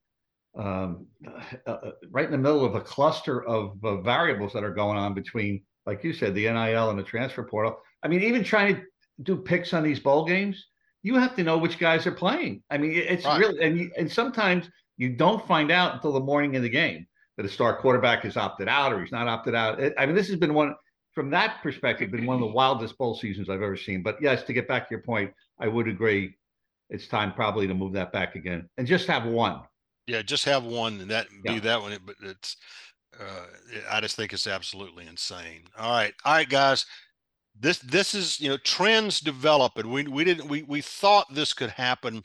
um, 0.57 1.05
uh, 1.27 1.69
uh, 1.69 1.91
right 2.09 2.25
in 2.25 2.31
the 2.31 2.37
middle 2.37 2.65
of 2.65 2.75
a 2.75 2.81
cluster 2.81 3.43
of 3.45 3.77
uh, 3.83 4.01
variables 4.01 4.51
that 4.53 4.63
are 4.63 4.73
going 4.73 4.97
on 4.97 5.13
between 5.13 5.61
like 5.89 6.03
you 6.03 6.13
said, 6.13 6.35
the 6.35 6.43
NIL 6.43 6.91
and 6.91 6.99
the 6.99 7.03
transfer 7.03 7.43
portal. 7.43 7.77
I 8.03 8.07
mean, 8.07 8.21
even 8.21 8.43
trying 8.43 8.75
to 8.75 8.81
do 9.23 9.37
picks 9.37 9.73
on 9.73 9.81
these 9.81 9.99
bowl 9.99 10.23
games, 10.23 10.67
you 11.03 11.15
have 11.15 11.35
to 11.35 11.43
know 11.43 11.57
which 11.57 11.79
guys 11.79 12.05
are 12.07 12.11
playing. 12.11 12.63
I 12.69 12.77
mean, 12.77 12.91
it's 12.91 13.25
Right. 13.25 13.39
really 13.39 13.61
and 13.63 13.77
you, 13.77 13.91
and 13.97 14.11
sometimes 14.11 14.69
you 14.97 15.09
don't 15.09 15.45
find 15.47 15.71
out 15.71 15.95
until 15.95 16.11
the 16.11 16.19
morning 16.19 16.55
of 16.55 16.63
the 16.63 16.69
game 16.69 17.07
that 17.37 17.45
a 17.45 17.49
star 17.49 17.77
quarterback 17.77 18.23
has 18.23 18.35
opted 18.35 18.67
out 18.67 18.91
or 18.91 19.01
he's 19.01 19.11
not 19.11 19.27
opted 19.27 19.55
out. 19.55 19.79
I 19.97 20.05
mean, 20.05 20.15
this 20.15 20.27
has 20.27 20.35
been 20.37 20.53
one 20.53 20.75
from 21.13 21.29
that 21.31 21.61
perspective, 21.63 22.11
been 22.11 22.25
one 22.25 22.35
of 22.35 22.41
the 22.41 22.47
wildest 22.53 22.97
bowl 22.97 23.15
seasons 23.15 23.49
I've 23.49 23.61
ever 23.61 23.77
seen. 23.77 24.03
But 24.03 24.21
yes, 24.21 24.43
to 24.43 24.53
get 24.53 24.67
back 24.67 24.87
to 24.87 24.91
your 24.91 25.01
point, 25.01 25.33
I 25.59 25.67
would 25.67 25.87
agree. 25.87 26.35
It's 26.89 27.07
time 27.07 27.33
probably 27.33 27.67
to 27.67 27.73
move 27.73 27.93
that 27.93 28.11
back 28.11 28.35
again 28.35 28.67
and 28.77 28.87
just 28.87 29.07
have 29.07 29.25
one. 29.25 29.61
Yeah, 30.07 30.21
just 30.21 30.43
have 30.45 30.63
one 30.63 30.99
and 31.01 31.11
that 31.11 31.27
be 31.43 31.53
Yeah. 31.53 31.59
that 31.61 31.81
one. 31.81 31.97
But 32.05 32.15
it's, 32.21 32.57
uh, 33.19 33.45
I 33.89 34.01
just 34.01 34.15
think 34.15 34.33
it's 34.33 34.47
absolutely 34.47 35.07
insane. 35.07 35.63
All 35.77 35.91
right, 35.91 36.13
all 36.25 36.33
right, 36.33 36.49
guys. 36.49 36.85
This 37.59 37.79
this 37.79 38.15
is 38.15 38.39
you 38.39 38.49
know 38.49 38.57
trends 38.57 39.19
develop, 39.19 39.77
and 39.77 39.91
we 39.91 40.03
we 40.03 40.23
didn't 40.23 40.47
we 40.47 40.63
we 40.63 40.81
thought 40.81 41.33
this 41.33 41.53
could 41.53 41.71
happen 41.71 42.23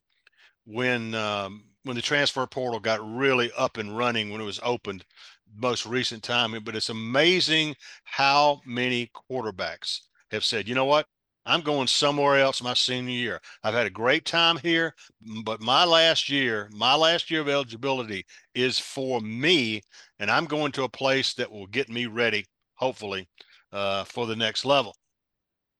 when 0.65 1.15
um, 1.15 1.65
when 1.83 1.97
the 1.97 2.03
transfer 2.03 2.47
portal 2.47 2.81
got 2.81 3.01
really 3.05 3.51
up 3.57 3.77
and 3.77 3.97
running 3.97 4.31
when 4.31 4.41
it 4.41 4.45
was 4.45 4.61
opened 4.63 5.05
most 5.57 5.87
recent 5.87 6.23
time. 6.23 6.57
But 6.65 6.77
it's 6.77 6.89
amazing 6.89 7.75
how 8.05 8.61
many 8.65 9.11
quarterbacks 9.31 10.01
have 10.31 10.45
said, 10.45 10.69
you 10.69 10.75
know 10.75 10.85
what, 10.85 11.07
I'm 11.47 11.61
going 11.61 11.87
somewhere 11.89 12.39
else 12.39 12.63
my 12.63 12.75
senior 12.75 13.13
year. 13.13 13.41
I've 13.63 13.75
had 13.75 13.87
a 13.87 13.91
great 13.91 14.25
time 14.25 14.57
here, 14.59 14.95
but 15.45 15.61
my 15.61 15.85
last 15.85 16.29
year, 16.29 16.69
my 16.73 16.95
last 16.95 17.31
year 17.31 17.41
of 17.43 17.49
eligibility 17.49 18.25
is 18.55 18.79
for 18.79 19.21
me, 19.21 19.83
and 20.19 20.31
I'm 20.31 20.47
going 20.47 20.73
to 20.73 20.85
a 20.85 20.89
place 20.89 21.35
that 21.35 21.51
will 21.51 21.67
get 21.67 21.89
me 21.89 22.07
ready, 22.07 22.47
hopefully, 22.75 23.29
uh, 23.73 24.05
for 24.05 24.27
the 24.27 24.37
next 24.37 24.65
level. 24.65 24.95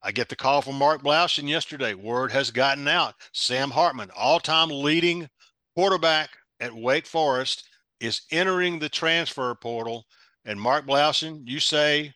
I 0.07 0.13
get 0.13 0.29
the 0.29 0.37
call 0.37 0.61
from 0.61 0.75
Mark 0.77 1.03
Blaudschun 1.03 1.49
yesterday. 1.49 1.95
Word 1.95 2.31
has 2.31 2.51
gotten 2.51 2.87
out. 2.87 3.15
Sam 3.33 3.71
Hartman, 3.71 4.11
all-time 4.15 4.69
leading 4.69 5.31
quarterback 5.75 6.29
at 6.61 6.75
Wake 6.75 7.07
Forest, 7.07 7.67
is 8.01 8.21
entering 8.31 8.79
the 8.79 8.91
transfer 8.91 9.55
portal. 9.55 10.05
And 10.45 10.61
Mark 10.61 10.87
Blaudschun, 10.87 11.49
you 11.49 11.59
say 11.59 12.13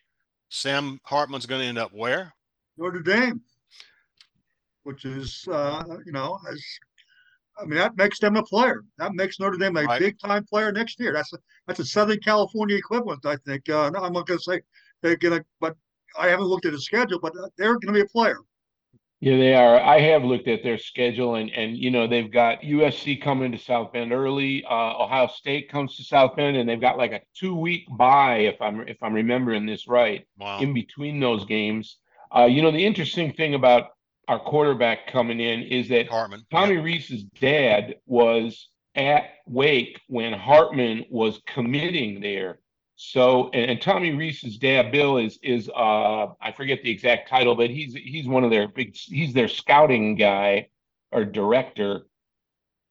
Sam 0.51 1.01
Hartman's 1.05 1.47
going 1.47 1.63
to 1.63 1.67
end 1.67 1.79
up 1.79 1.95
where? 1.95 2.35
Notre 2.77 3.01
Dame, 3.01 3.41
which 4.83 5.07
is, 5.07 5.49
uh, 5.51 5.83
you 6.05 6.13
know, 6.13 6.39
as, 6.53 6.63
I 7.59 7.65
mean, 7.65 7.79
that 7.79 7.97
makes 7.97 8.19
them 8.19 8.37
a 8.37 8.43
player. 8.43 8.85
That 8.99 9.15
makes 9.15 9.41
Notre 9.41 9.57
Dame 9.57 9.79
a 9.79 9.85
Right. 9.85 9.99
big 9.99 10.19
time 10.19 10.45
player 10.45 10.73
next 10.73 11.01
year. 11.01 11.15
That's 11.15 11.33
a, 11.33 11.39
that's 11.67 11.81
a 11.81 11.87
Southern 11.87 12.21
California 12.21 12.77
equivalent, 12.77 13.25
I 13.25 13.37
think. 13.47 13.67
Uh, 13.71 13.89
no, 13.89 14.01
I'm 14.01 14.13
not 14.13 14.27
going 14.27 14.39
to 14.39 14.45
say 14.45 14.61
they're 15.01 15.17
going 15.17 15.39
to, 15.39 15.45
but 15.59 15.75
I 16.19 16.29
haven't 16.29 16.47
looked 16.47 16.67
at 16.67 16.73
the 16.73 16.81
schedule, 16.81 17.19
but 17.21 17.33
uh, 17.37 17.49
they're 17.57 17.75
going 17.79 17.89
to 17.89 17.93
be 17.93 18.01
a 18.01 18.07
player. 18.07 18.39
Yeah, 19.21 19.37
they 19.37 19.53
are. 19.55 19.81
I 19.81 19.99
have 19.99 20.23
looked 20.23 20.47
at 20.47 20.63
their 20.63 20.79
schedule 20.79 21.35
and 21.35 21.51
and 21.51 21.77
you 21.77 21.91
know 21.91 22.07
they've 22.07 22.31
got 22.31 22.61
USC 22.63 23.21
coming 23.21 23.51
to 23.51 23.59
South 23.59 23.93
Bend 23.93 24.13
early. 24.13 24.65
Uh, 24.65 25.03
Ohio 25.03 25.27
State 25.27 25.69
comes 25.69 25.97
to 25.97 26.05
South 26.05 26.37
Bend 26.37 26.57
and 26.57 26.69
they've 26.69 26.81
got 26.81 26.99
like 26.99 27.11
a 27.11 27.21
two 27.35 27.57
week 27.57 27.85
bye 27.99 28.37
if 28.39 28.63
I'm 28.63 28.83
if 28.87 29.03
I'm 29.03 29.15
remembering 29.15 29.67
this 29.67 29.89
right 29.89 30.25
Wow. 30.39 30.61
in 30.61 30.73
between 30.73 31.19
those 31.19 31.45
games. 31.47 31.97
Uh, 32.35 32.45
you 32.45 32.63
know 32.63 32.71
the 32.71 32.87
interesting 32.87 33.33
thing 33.33 33.55
about 33.55 33.89
our 34.29 34.39
quarterback 34.39 35.11
coming 35.11 35.41
in 35.41 35.63
is 35.63 35.89
that 35.89 36.07
Hartman. 36.09 36.47
Tommy 36.53 36.75
Yep. 36.77 36.85
Rees's 36.85 37.25
dad 37.41 37.97
was 38.07 38.69
at 38.95 39.25
Wake 39.47 40.01
when 40.07 40.33
Hartman 40.33 41.07
was 41.11 41.41
committing 41.47 42.21
there. 42.21 42.61
So, 43.01 43.49
and, 43.51 43.71
and 43.71 43.81
Tommy 43.81 44.13
Rees's 44.13 44.59
dad, 44.59 44.91
Bill, 44.91 45.19
is 45.19 45.39
is 45.41 45.69
uh 45.69 46.27
I 46.41 46.51
forget 46.51 46.83
the 46.83 46.91
exact 46.91 47.29
title, 47.29 47.55
but 47.55 47.71
he's 47.71 47.95
he's 47.95 48.27
one 48.27 48.43
of 48.43 48.51
their 48.51 48.67
big 48.67 48.97
he's 48.97 49.33
their 49.33 49.47
scouting 49.47 50.17
guy 50.17 50.69
or 51.13 51.25
director, 51.25 52.09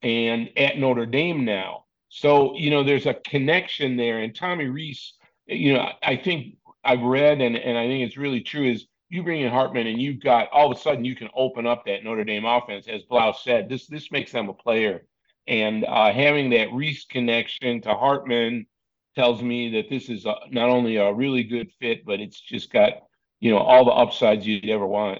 and 0.01 0.49
at 0.55 0.77
Notre 0.77 1.05
Dame 1.05 1.43
now. 1.43 1.87
So 2.07 2.55
you 2.55 2.69
know 2.69 2.83
there's 2.85 3.05
a 3.05 3.15
connection 3.15 3.97
there, 3.97 4.19
and 4.19 4.33
Tommy 4.33 4.67
Rees, 4.67 5.15
you 5.45 5.73
know 5.73 5.91
I 6.01 6.15
think 6.15 6.55
I've 6.85 7.01
read 7.01 7.41
and 7.41 7.57
and 7.57 7.77
I 7.77 7.85
think 7.87 8.07
it's 8.07 8.15
really 8.15 8.39
true 8.39 8.63
is 8.63 8.87
you 9.09 9.23
bring 9.23 9.41
in 9.41 9.51
Hartman 9.51 9.87
and 9.87 10.01
you've 10.01 10.23
got 10.23 10.49
all 10.53 10.71
of 10.71 10.77
a 10.77 10.79
sudden 10.79 11.03
you 11.03 11.17
can 11.17 11.29
open 11.35 11.67
up 11.67 11.85
that 11.85 12.05
Notre 12.05 12.23
Dame 12.23 12.45
offense, 12.45 12.87
as 12.87 13.03
Blouse 13.03 13.43
said. 13.43 13.67
This 13.67 13.87
this 13.87 14.09
makes 14.09 14.31
them 14.31 14.47
a 14.47 14.53
player, 14.53 15.05
and 15.47 15.83
uh, 15.83 16.13
having 16.13 16.51
that 16.51 16.71
Rees 16.71 17.05
connection 17.09 17.81
to 17.81 17.93
Hartman 17.93 18.67
tells 19.17 19.41
me 19.41 19.69
that 19.71 19.89
this 19.89 20.09
is 20.09 20.25
a, 20.25 20.35
not 20.51 20.69
only 20.69 20.97
a 20.97 21.11
really 21.11 21.43
good 21.43 21.69
fit, 21.81 22.05
but 22.05 22.19
it's 22.19 22.39
just 22.39 22.71
got 22.71 22.93
you 23.39 23.51
know 23.51 23.57
all 23.57 23.83
the 23.83 23.91
upsides 23.91 24.45
you'd 24.45 24.69
ever 24.69 24.85
want. 24.85 25.19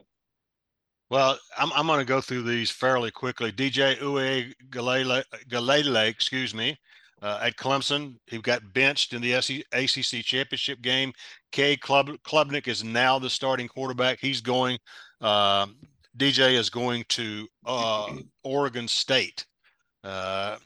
Well, 1.10 1.38
I'm 1.58 1.74
I'm 1.74 1.88
going 1.88 2.00
to 2.00 2.06
go 2.06 2.22
through 2.22 2.44
these 2.44 2.70
fairly 2.70 3.12
quickly. 3.12 3.52
DJ 3.52 3.98
Uwe 3.98 4.54
Galele, 4.70 6.08
excuse 6.08 6.54
me, 6.54 6.78
uh, 7.22 7.40
at 7.42 7.56
Clemson, 7.56 8.16
he 8.28 8.38
got 8.40 8.62
benched 8.74 9.14
in 9.14 9.22
the 9.22 9.34
ACC 9.34 10.24
championship 10.24 10.82
game. 10.82 11.12
K. 11.52 11.76
Klub, 11.76 12.10
Klubnik 12.24 12.68
is 12.68 12.84
now 12.84 13.18
the 13.18 13.30
starting 13.30 13.68
quarterback. 13.68 14.20
He's 14.22 14.42
going. 14.42 14.78
Uh, 15.20 15.68
DJ 16.18 16.54
is 16.54 16.70
going 16.70 17.04
to 17.10 17.48
uh, 17.66 18.16
Oregon 18.44 18.88
State. 18.88 19.46
Uh, 20.04 20.58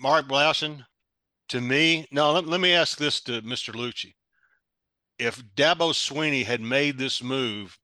Mark 0.00 0.26
Blaudschun, 0.26 0.84
to 1.48 1.60
me, 1.60 2.06
no. 2.10 2.32
Let, 2.32 2.46
let 2.46 2.60
me 2.60 2.72
ask 2.72 2.98
this 2.98 3.20
to 3.22 3.42
Mr. 3.42 3.74
Luicci. 3.74 4.14
If 5.18 5.42
Dabo 5.56 5.92
Swinney 5.92 6.44
had 6.44 6.60
made 6.60 6.98
this 6.98 7.22
move 7.22 7.76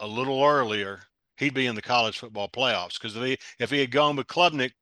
a 0.00 0.06
little 0.06 0.44
earlier, 0.44 1.00
he'd 1.36 1.54
be 1.54 1.66
in 1.66 1.74
the 1.74 1.82
college 1.82 2.18
football 2.18 2.48
playoffs. 2.48 2.94
Because 2.94 3.16
if 3.16 3.22
he 3.22 3.38
if 3.58 3.70
he 3.70 3.80
had 3.80 3.90
gone 3.90 4.16
with 4.16 4.26
Klubnik 4.26 4.72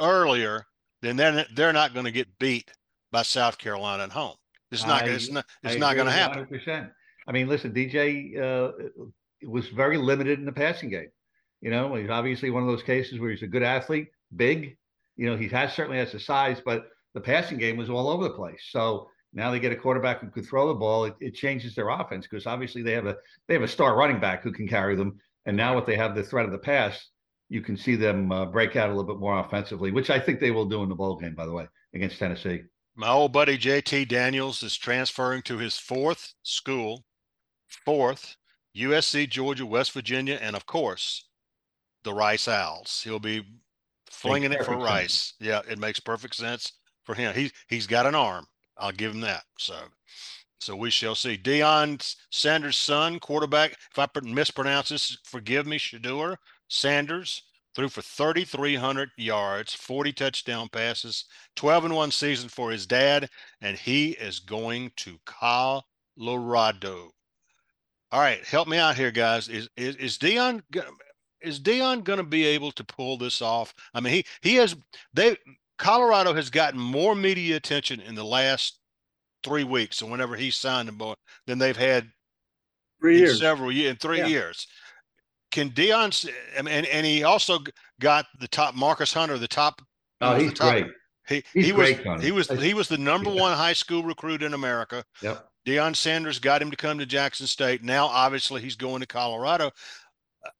earlier, 0.00 0.64
then 1.02 1.16
they're 1.16 1.44
they're 1.54 1.72
not 1.72 1.92
going 1.92 2.06
to 2.06 2.12
get 2.12 2.38
beat 2.38 2.70
by 3.10 3.22
South 3.22 3.58
Carolina 3.58 4.04
at 4.04 4.12
home. 4.12 4.36
It's 4.70 4.86
not. 4.86 5.02
I- 5.02 5.08
it's 5.08 5.30
not. 5.30 5.44
It's 5.62 5.76
I 5.76 5.78
not 5.78 5.94
going 5.94 6.06
to 6.06 6.12
happen. 6.12 6.46
100%. 6.46 6.90
I 7.28 7.32
mean, 7.32 7.48
listen, 7.48 7.72
DJ 7.72 8.36
uh, 8.40 8.72
was 9.42 9.68
very 9.68 9.96
limited 9.96 10.38
in 10.38 10.44
the 10.44 10.52
passing 10.52 10.88
game. 10.88 11.10
You 11.60 11.70
know, 11.70 11.94
he's 11.94 12.10
obviously 12.10 12.50
one 12.50 12.62
of 12.62 12.68
those 12.68 12.82
cases 12.82 13.20
where 13.20 13.30
he's 13.30 13.42
a 13.42 13.46
good 13.46 13.62
athlete, 13.62 14.08
big. 14.34 14.76
You 15.16 15.30
know, 15.30 15.36
he 15.36 15.46
has 15.48 15.72
certainly 15.74 15.98
has 15.98 16.10
the 16.10 16.18
size, 16.18 16.60
but 16.64 16.86
the 17.14 17.20
passing 17.20 17.58
game 17.58 17.76
was 17.76 17.90
all 17.90 18.08
over 18.08 18.24
the 18.24 18.34
place. 18.34 18.68
So 18.70 19.08
now 19.32 19.50
they 19.50 19.60
get 19.60 19.72
a 19.72 19.76
quarterback 19.76 20.20
who 20.20 20.30
could 20.30 20.46
throw 20.46 20.68
the 20.68 20.74
ball. 20.74 21.04
It, 21.04 21.14
it 21.20 21.34
changes 21.34 21.74
their 21.74 21.88
offense 21.88 22.26
because 22.28 22.46
obviously 22.46 22.82
they 22.82 22.92
have 22.92 23.06
a 23.06 23.16
they 23.48 23.54
have 23.54 23.62
a 23.62 23.68
star 23.68 23.96
running 23.96 24.20
back 24.20 24.42
who 24.42 24.52
can 24.52 24.68
carry 24.68 24.96
them. 24.96 25.18
And 25.46 25.56
now 25.56 25.78
if 25.78 25.86
they 25.86 25.96
have 25.96 26.14
the 26.14 26.22
threat 26.22 26.46
of 26.46 26.52
the 26.52 26.58
pass, 26.58 27.08
you 27.48 27.60
can 27.60 27.76
see 27.76 27.96
them 27.96 28.30
uh, 28.30 28.46
break 28.46 28.76
out 28.76 28.88
a 28.88 28.92
little 28.92 29.12
bit 29.12 29.20
more 29.20 29.38
offensively, 29.38 29.90
which 29.90 30.10
I 30.10 30.18
think 30.18 30.40
they 30.40 30.50
will 30.50 30.66
do 30.66 30.82
in 30.82 30.88
the 30.88 30.94
bowl 30.94 31.16
game, 31.16 31.34
by 31.34 31.46
the 31.46 31.52
way, 31.52 31.66
against 31.94 32.18
Tennessee. 32.18 32.62
My 32.94 33.08
old 33.08 33.32
buddy 33.32 33.58
JT 33.58 34.08
Daniels 34.08 34.62
is 34.62 34.76
transferring 34.76 35.42
to 35.42 35.58
his 35.58 35.78
fourth 35.78 36.34
school, 36.42 37.04
fourth 37.84 38.36
USC, 38.76 39.28
Georgia, 39.28 39.66
West 39.66 39.92
Virginia, 39.92 40.38
and 40.40 40.54
of 40.54 40.66
course, 40.66 41.26
the 42.04 42.12
Rice 42.12 42.48
Owls. 42.48 43.02
He'll 43.04 43.18
be 43.18 43.44
flinging 44.10 44.52
it 44.52 44.58
for 44.58 44.72
sense. 44.72 44.82
Rice. 44.82 45.34
Yeah, 45.40 45.60
it 45.68 45.78
makes 45.78 46.00
perfect 46.00 46.34
sense 46.34 46.72
for 47.04 47.14
him. 47.14 47.34
He's 47.34 47.52
he's 47.68 47.86
got 47.86 48.06
an 48.06 48.14
arm. 48.14 48.46
I'll 48.76 48.92
give 48.92 49.12
him 49.12 49.20
that. 49.20 49.42
So, 49.58 49.76
so 50.60 50.76
we 50.76 50.90
shall 50.90 51.14
see. 51.14 51.36
Deion 51.36 52.14
Sanders' 52.30 52.78
son, 52.78 53.20
quarterback. 53.20 53.72
If 53.72 53.98
I 53.98 54.08
mispronounce 54.22 54.88
this, 54.88 55.18
forgive 55.24 55.66
me. 55.66 55.78
Shedeur 55.78 56.36
Sanders 56.68 57.42
threw 57.74 57.88
for 57.88 58.02
3,300 58.02 59.10
yards, 59.16 59.74
40 59.74 60.12
touchdown 60.12 60.68
passes, 60.68 61.24
12 61.56 61.86
and 61.86 61.94
one 61.94 62.10
season 62.10 62.48
for 62.48 62.70
his 62.70 62.86
dad, 62.86 63.28
and 63.60 63.76
he 63.76 64.10
is 64.12 64.40
going 64.40 64.92
to 64.96 65.18
Colorado. 65.24 67.10
All 68.10 68.20
right, 68.20 68.44
help 68.44 68.68
me 68.68 68.76
out 68.76 68.96
here, 68.96 69.10
guys. 69.10 69.48
Is 69.48 69.70
is 69.76 69.96
is 69.96 70.18
Deion 70.18 70.62
is 71.40 71.58
Deion 71.58 72.04
going 72.04 72.18
to 72.18 72.24
be 72.24 72.44
able 72.44 72.70
to 72.72 72.84
pull 72.84 73.16
this 73.16 73.40
off? 73.40 73.72
I 73.94 74.00
mean, 74.00 74.12
he 74.12 74.24
he 74.42 74.56
has 74.56 74.76
they 75.14 75.36
Colorado 75.82 76.32
has 76.32 76.48
gotten 76.48 76.78
more 76.78 77.14
media 77.16 77.56
attention 77.56 78.00
in 78.00 78.14
the 78.14 78.24
last 78.24 78.78
three 79.42 79.64
weeks, 79.64 80.00
and 80.00 80.10
whenever 80.12 80.36
he 80.36 80.48
signed 80.50 80.86
the 80.86 80.92
boy, 80.92 81.14
than 81.48 81.58
they've 81.58 81.76
had 81.76 82.08
Three 83.00 83.18
years. 83.18 83.40
several 83.40 83.72
years 83.72 83.90
in 83.90 83.96
three 83.96 84.18
Yeah. 84.18 84.26
years. 84.26 84.68
Can 85.50 85.70
Deion? 85.70 86.08
s- 86.08 86.26
I 86.56 86.62
mean, 86.62 86.72
and, 86.72 86.86
and 86.86 87.04
he 87.04 87.24
also 87.24 87.58
got 88.00 88.26
the 88.38 88.46
top 88.46 88.76
Marcus 88.76 89.12
Hunter, 89.12 89.38
the 89.38 89.48
top. 89.48 89.80
he 89.80 89.84
Oh, 90.26 90.34
he's 90.36 90.52
top- 90.54 90.70
great. 90.70 90.86
He 91.28 91.42
He's 91.52 91.66
he 91.66 91.72
was 91.72 91.88
he 92.22 92.30
was 92.32 92.48
he 92.48 92.74
was 92.74 92.88
the 92.88 92.98
number 92.98 93.30
Yeah. 93.34 93.40
one 93.40 93.56
high 93.56 93.72
school 93.72 94.02
recruit 94.04 94.42
in 94.42 94.54
America. 94.54 95.04
Yep. 95.20 95.48
Deion 95.66 95.94
Sanders 95.96 96.38
got 96.38 96.62
him 96.62 96.70
to 96.70 96.76
come 96.76 96.98
to 96.98 97.06
Jackson 97.06 97.46
State. 97.48 97.82
Now, 97.82 98.06
obviously, 98.06 98.60
he's 98.62 98.76
going 98.76 99.00
to 99.00 99.06
Colorado. 99.06 99.70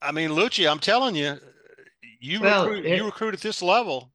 I 0.00 0.10
mean, 0.12 0.30
Luicci, 0.30 0.68
I'm 0.70 0.78
telling 0.80 1.14
you, 1.16 1.38
you 2.20 2.40
Well, 2.40 2.66
recruit 2.68 2.86
it- 2.86 2.96
you 2.96 3.04
recruit 3.04 3.34
at 3.34 3.40
this 3.40 3.62
level. 3.62 4.11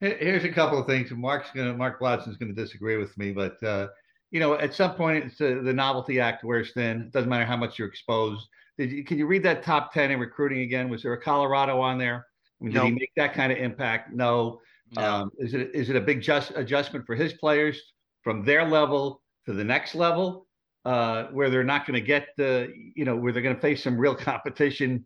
Here- 0.00 0.16
Here's 0.18 0.44
a 0.44 0.48
couple 0.52 0.78
of 0.78 0.86
things. 0.86 1.10
Mark's 1.10 1.50
gonna 1.54 1.74
Mark 1.74 2.00
Blaudschun's 2.00 2.36
gonna 2.36 2.52
disagree 2.52 2.96
with 2.96 3.16
me, 3.18 3.32
but 3.32 3.62
uh, 3.62 3.88
you 4.30 4.40
know, 4.40 4.54
at 4.54 4.74
some 4.74 4.94
point, 4.94 5.24
it's 5.24 5.40
uh, 5.40 5.60
the 5.62 5.72
novelty 5.72 6.20
act 6.20 6.44
wears 6.44 6.72
thin. 6.72 7.02
It 7.02 7.12
doesn't 7.12 7.28
matter 7.30 7.46
how 7.46 7.56
much 7.56 7.78
you're 7.78 7.88
exposed. 7.88 8.46
Did 8.76 8.92
you, 8.92 9.02
can 9.04 9.18
you 9.18 9.26
read 9.26 9.42
that 9.44 9.62
top 9.64 9.92
10 9.92 10.10
in 10.12 10.20
recruiting 10.20 10.60
again? 10.60 10.88
Was 10.88 11.02
there 11.02 11.12
a 11.14 11.20
Colorado 11.20 11.80
on 11.80 11.98
there? 11.98 12.26
I 12.60 12.64
mean, 12.64 12.72
did 12.74 12.84
he 12.84 12.90
make 12.92 13.12
that 13.16 13.34
kind 13.34 13.50
of 13.50 13.58
impact? 13.58 14.12
No. 14.12 14.60
No. 14.96 15.02
Um, 15.02 15.30
is 15.38 15.52
it 15.54 15.70
is 15.74 15.90
it 15.90 15.96
a 15.96 16.00
big 16.00 16.22
just 16.22 16.52
adjustment 16.56 17.04
for 17.06 17.14
his 17.14 17.32
players 17.34 17.80
from 18.22 18.44
their 18.44 18.64
level 18.64 19.22
to 19.46 19.52
the 19.52 19.64
next 19.64 19.94
level, 19.94 20.46
uh, 20.84 21.24
where 21.24 21.50
they're 21.50 21.64
not 21.64 21.86
going 21.86 22.00
to 22.00 22.06
get 22.06 22.28
the 22.36 22.72
you 22.94 23.04
know 23.04 23.14
where 23.16 23.32
they're 23.32 23.42
going 23.42 23.54
to 23.54 23.60
face 23.60 23.82
some 23.82 23.98
real 23.98 24.14
competition 24.14 25.04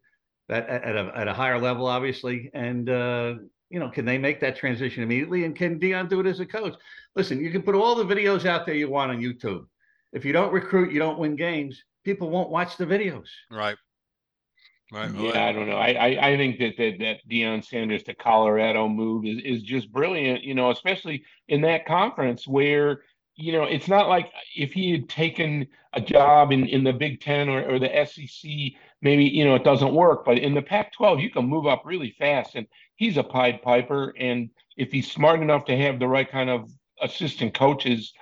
at, 0.48 0.68
at 0.68 0.94
a 0.96 1.12
at 1.16 1.26
a 1.28 1.32
higher 1.34 1.58
level, 1.58 1.86
obviously, 1.86 2.50
and 2.54 2.88
uh, 2.90 3.34
you 3.72 3.80
know 3.80 3.88
can 3.88 4.04
they 4.04 4.18
make 4.18 4.38
that 4.40 4.56
transition 4.56 5.02
immediately? 5.02 5.44
And 5.44 5.56
can 5.56 5.80
Deion 5.80 6.08
do 6.08 6.20
it 6.20 6.26
as 6.26 6.40
a 6.40 6.46
coach? 6.46 6.74
Listen, 7.16 7.42
you 7.42 7.50
can 7.50 7.62
put 7.62 7.74
all 7.74 7.94
the 7.94 8.04
videos 8.04 8.44
out 8.44 8.66
there 8.66 8.74
you 8.74 8.90
want 8.90 9.10
on 9.10 9.20
YouTube. 9.20 9.64
If 10.12 10.24
you 10.24 10.32
don't 10.32 10.52
recruit, 10.52 10.92
you 10.92 10.98
don't 10.98 11.18
win 11.18 11.36
games. 11.36 11.82
People 12.04 12.28
won't 12.28 12.50
watch 12.50 12.76
the 12.76 12.84
videos. 12.84 13.26
Right. 13.50 13.76
Right. 14.92 15.10
Yeah, 15.14 15.46
I 15.46 15.52
don't 15.52 15.68
know. 15.70 15.76
I, 15.76 15.92
I, 15.92 16.32
I 16.32 16.36
think 16.36 16.58
that, 16.58 16.76
that 16.76 16.98
that 16.98 17.16
Deion 17.30 17.64
Sanders 17.64 18.02
to 18.02 18.14
Colorado 18.14 18.88
move 18.88 19.24
is, 19.24 19.38
is 19.42 19.62
just 19.62 19.90
brilliant, 19.90 20.42
you 20.42 20.54
know, 20.54 20.70
especially 20.70 21.24
in 21.48 21.62
that 21.62 21.86
conference 21.86 22.46
where, 22.46 23.00
you 23.34 23.52
know, 23.52 23.62
it's 23.62 23.88
not 23.88 24.10
like 24.10 24.30
if 24.54 24.74
he 24.74 24.92
had 24.92 25.08
taken 25.08 25.66
a 25.94 26.00
job 26.00 26.52
in, 26.52 26.66
in 26.66 26.84
the 26.84 26.92
Big 26.92 27.22
Ten 27.22 27.48
or, 27.48 27.62
or 27.62 27.78
the 27.78 28.04
SEC, 28.04 28.50
maybe, 29.02 29.24
you 29.24 29.44
know, 29.44 29.54
it 29.54 29.64
doesn't 29.64 29.94
work. 29.94 30.24
But 30.24 30.38
in 30.38 30.54
the 30.54 30.62
Pac 30.62 30.92
12, 30.92 31.20
you 31.20 31.30
can 31.30 31.46
move 31.46 31.66
up 31.66 31.82
really 31.84 32.14
fast. 32.18 32.54
And 32.54 32.66
he's 32.96 33.16
a 33.16 33.22
Pied 33.22 33.60
Piper. 33.62 34.14
And 34.18 34.48
if 34.76 34.90
he's 34.90 35.10
smart 35.10 35.40
enough 35.40 35.66
to 35.66 35.76
have 35.76 35.98
the 35.98 36.08
right 36.08 36.30
kind 36.30 36.48
of 36.48 36.70
assistant 37.02 37.54
coaches, 37.54 38.12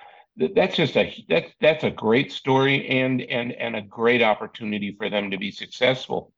that's 0.55 0.75
just 0.75 0.95
a 0.95 1.25
that's 1.27 1.51
that's 1.59 1.83
a 1.83 1.91
great 1.91 2.31
story 2.31 2.87
and 2.87 3.21
and 3.21 3.51
and 3.51 3.75
a 3.75 3.81
great 3.81 4.21
opportunity 4.21 4.95
for 4.97 5.09
them 5.09 5.29
to 5.29 5.37
be 5.37 5.51
successful. 5.51 6.33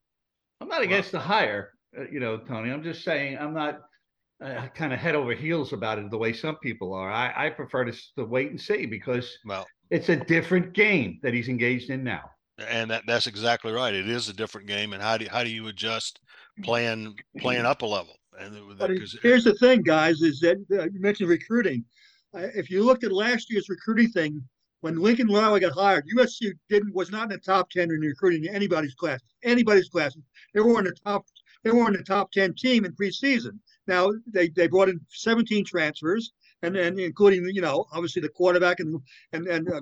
I'm 0.62 0.68
not 0.68 0.82
against 0.82 1.12
the 1.12 1.20
hire, 1.20 1.74
uh, 1.98 2.06
you 2.12 2.20
know, 2.20 2.38
Tony. 2.38 2.72
I'm 2.72 2.84
just 2.84 3.04
saying 3.04 3.38
I'm 3.38 3.54
not 3.54 3.82
uh, 4.44 4.68
kind 4.74 4.94
of 4.94 5.00
head 5.00 5.16
over 5.16 5.34
heels 5.34 5.74
about 5.74 6.00
it 6.00 6.10
the 6.10 6.18
way 6.18 6.34
some 6.34 6.58
people 6.58 6.94
are. 6.94 7.12
I, 7.12 7.48
I 7.48 7.50
prefer 7.50 7.86
to, 7.86 7.94
to 8.18 8.26
wait 8.26 8.50
and 8.50 8.60
see 8.60 8.86
because 8.86 9.38
well, 9.46 9.66
it's 9.90 10.10
a 10.10 10.16
different 10.16 10.74
game 10.74 11.20
that 11.22 11.34
he's 11.34 11.50
engaged 11.50 11.90
in 11.90 12.04
now. 12.04 12.24
And 12.60 12.92
that 12.92 13.04
that's 13.08 13.28
exactly 13.28 13.72
right. 13.72 13.94
It 13.94 14.08
is 14.08 14.30
a 14.30 14.34
different 14.34 14.68
game. 14.68 14.94
And 14.94 15.02
how 15.02 15.18
do 15.18 15.28
how 15.30 15.44
do 15.44 15.50
you 15.50 15.68
adjust 15.68 16.20
playing 16.64 17.16
playing 17.40 17.66
up 17.66 17.82
a 17.82 17.86
level? 17.86 18.16
And 18.40 18.78
but 18.78 18.92
here's 19.22 19.44
the 19.44 19.56
thing, 19.56 19.82
guys, 19.82 20.22
is 20.22 20.40
that 20.42 20.58
uh, 20.72 20.84
you 20.84 21.00
mentioned 21.00 21.30
recruiting. 21.30 21.84
Uh, 22.34 22.48
if 22.56 22.70
you 22.70 22.84
looked 22.84 23.04
at 23.04 23.12
last 23.12 23.52
year's 23.52 23.70
recruiting 23.70 24.10
thing, 24.10 24.42
when 24.82 24.98
Lincoln 24.98 25.28
Riley 25.28 25.60
got 25.60 25.74
hired, 25.74 26.06
USC 26.16 26.52
didn't 26.70 26.94
was 26.94 27.12
not 27.12 27.24
in 27.24 27.30
the 27.30 27.38
top 27.38 27.70
ten 27.70 27.90
in 27.92 28.00
recruiting 28.00 28.48
anybody's 28.48 28.96
class. 28.96 29.20
Anybody's 29.44 29.90
class. 29.90 30.16
They 30.54 30.62
were 30.62 30.80
in 30.80 30.86
the 30.86 30.96
top. 31.06 31.26
They 31.64 31.72
were 31.72 31.88
in 31.88 31.94
the 31.94 32.04
top 32.04 32.32
ten 32.32 32.54
team 32.54 32.86
in 32.86 32.92
preseason. 32.94 33.60
Now 33.88 34.12
they, 34.28 34.50
they 34.50 34.68
brought 34.68 34.90
in 34.90 35.00
17 35.10 35.66
transfers, 35.66 36.32
and 36.64 36.76
then 36.76 36.98
including 36.98 37.48
you 37.54 37.62
know 37.62 37.86
obviously 37.92 38.22
the 38.22 38.30
quarterback 38.30 38.80
and 38.80 39.00
and 39.34 39.48
and 39.48 39.70
uh, 39.70 39.82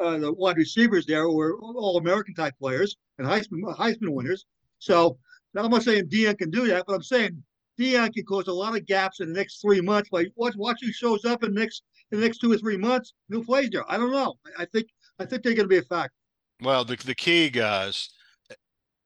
uh, 0.00 0.18
the 0.18 0.32
wide 0.36 0.56
receivers 0.56 1.06
there 1.06 1.28
were 1.28 1.58
all 1.58 1.98
American 1.98 2.34
type 2.34 2.54
players 2.58 2.96
and 3.18 3.26
Heisman 3.26 3.62
Heisman 3.76 4.10
winners. 4.10 4.44
So 4.78 5.18
now 5.54 5.64
I'm 5.64 5.70
not 5.70 5.82
saying 5.82 6.08
Deion 6.08 6.38
can 6.38 6.50
do 6.50 6.66
that, 6.68 6.84
but 6.86 6.94
I'm 6.94 7.02
saying 7.02 7.42
Deion 7.80 8.12
can 8.12 8.24
cause 8.24 8.46
a 8.46 8.52
lot 8.52 8.76
of 8.76 8.86
gaps 8.86 9.20
in 9.20 9.32
the 9.32 9.38
next 9.38 9.60
three 9.60 9.80
months. 9.80 10.10
Like 10.12 10.28
watch 10.36 10.54
watch 10.56 10.78
who 10.82 10.92
shows 10.92 11.24
up 11.24 11.42
in 11.42 11.54
the 11.54 11.60
next 11.60 11.82
in 12.12 12.20
the 12.20 12.26
next 12.26 12.38
two 12.38 12.52
or 12.52 12.58
three 12.58 12.76
months, 12.76 13.14
new 13.28 13.42
plays 13.42 13.70
there. 13.70 13.90
I 13.90 13.96
don't 13.96 14.12
know. 14.12 14.34
I 14.58 14.66
think 14.66 14.86
I 15.18 15.24
think 15.24 15.42
they're 15.42 15.54
going 15.54 15.68
to 15.68 15.68
be 15.68 15.78
a 15.78 15.82
factor. 15.82 16.14
Well, 16.60 16.84
the 16.84 16.96
the 16.96 17.14
key 17.14 17.48
guys, 17.50 18.10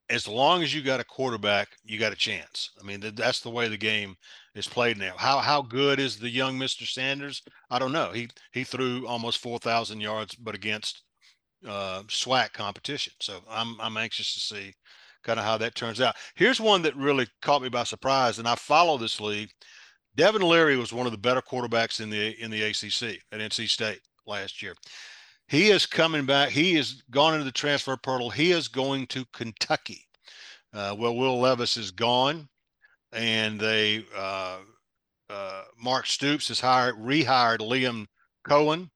as 0.09 0.29
long 0.29 0.63
as 0.63 0.73
you 0.75 0.83
got 0.83 1.01
a 1.01 1.05
quarterback, 1.05 1.69
you 1.85 1.99
got 1.99 2.13
a 2.13 2.17
chance. 2.17 2.71
I 2.81 2.85
mean, 2.85 3.01
that's 3.15 3.41
the 3.41 3.51
way 3.51 3.69
the 3.69 3.77
game 3.77 4.17
is 4.55 4.69
played 4.69 4.99
now. 4.99 5.15
How 5.17 5.39
how 5.39 5.63
good 5.63 5.99
is 5.99 6.19
the 6.19 6.31
young 6.31 6.59
Mister 6.59 6.87
Sanders? 6.87 7.43
I 7.71 7.79
don't 7.79 7.93
know. 7.93 8.13
He 8.13 8.29
he 8.53 8.65
threw 8.65 9.07
almost 9.07 9.39
four 9.39 9.59
thousand 9.59 10.01
yards, 10.01 10.35
but 10.35 10.55
against 10.55 11.03
uh, 11.67 12.03
competition. 12.53 13.13
So 13.21 13.41
I'm 13.51 13.81
I'm 13.81 13.97
anxious 13.97 14.35
to 14.35 14.41
see 14.41 14.75
kind 15.25 15.41
of 15.41 15.45
how 15.45 15.59
that 15.59 15.75
turns 15.75 16.01
out. 16.01 16.15
Here's 16.37 16.61
one 16.61 16.83
that 16.83 16.97
really 16.97 17.27
caught 17.43 17.63
me 17.63 17.69
by 17.69 17.83
surprise, 17.83 18.39
and 18.39 18.47
I 18.47 18.55
follow 18.55 18.97
this 18.97 19.21
league. 19.21 19.51
Devin 20.15 20.43
Leary 20.43 20.77
was 20.77 20.93
one 20.93 21.07
of 21.07 21.13
the 21.13 21.19
better 21.19 21.43
quarterbacks 21.43 22.01
in 22.01 22.11
the 22.11 22.41
in 22.43 22.51
the 22.51 22.63
ACC 22.63 23.21
at 23.33 23.41
NC 23.41 23.69
State 23.69 24.01
last 24.27 24.63
year. 24.63 24.75
He 25.49 25.69
is 25.69 25.87
coming 25.87 26.27
back. 26.27 26.51
He 26.51 26.75
has 26.75 27.03
gone 27.11 27.35
into 27.35 27.45
the 27.45 27.53
transfer 27.53 27.97
portal. 27.97 28.31
He 28.31 28.53
is 28.53 28.69
going 28.69 29.07
to 29.09 29.25
Kentucky. 29.33 30.07
Uh, 30.73 30.95
well, 30.99 31.15
Will 31.15 31.41
Levis 31.41 31.77
is 31.77 31.91
gone, 31.91 32.49
and 33.13 33.59
they 33.59 34.05
uh, 34.15 34.59
uh, 35.31 35.63
Mark 35.81 36.07
Stoops 36.07 36.49
has 36.49 36.61
hired 36.61 36.97
rehired 36.97 37.59
Liam 37.59 38.07
Coen. 38.47 38.91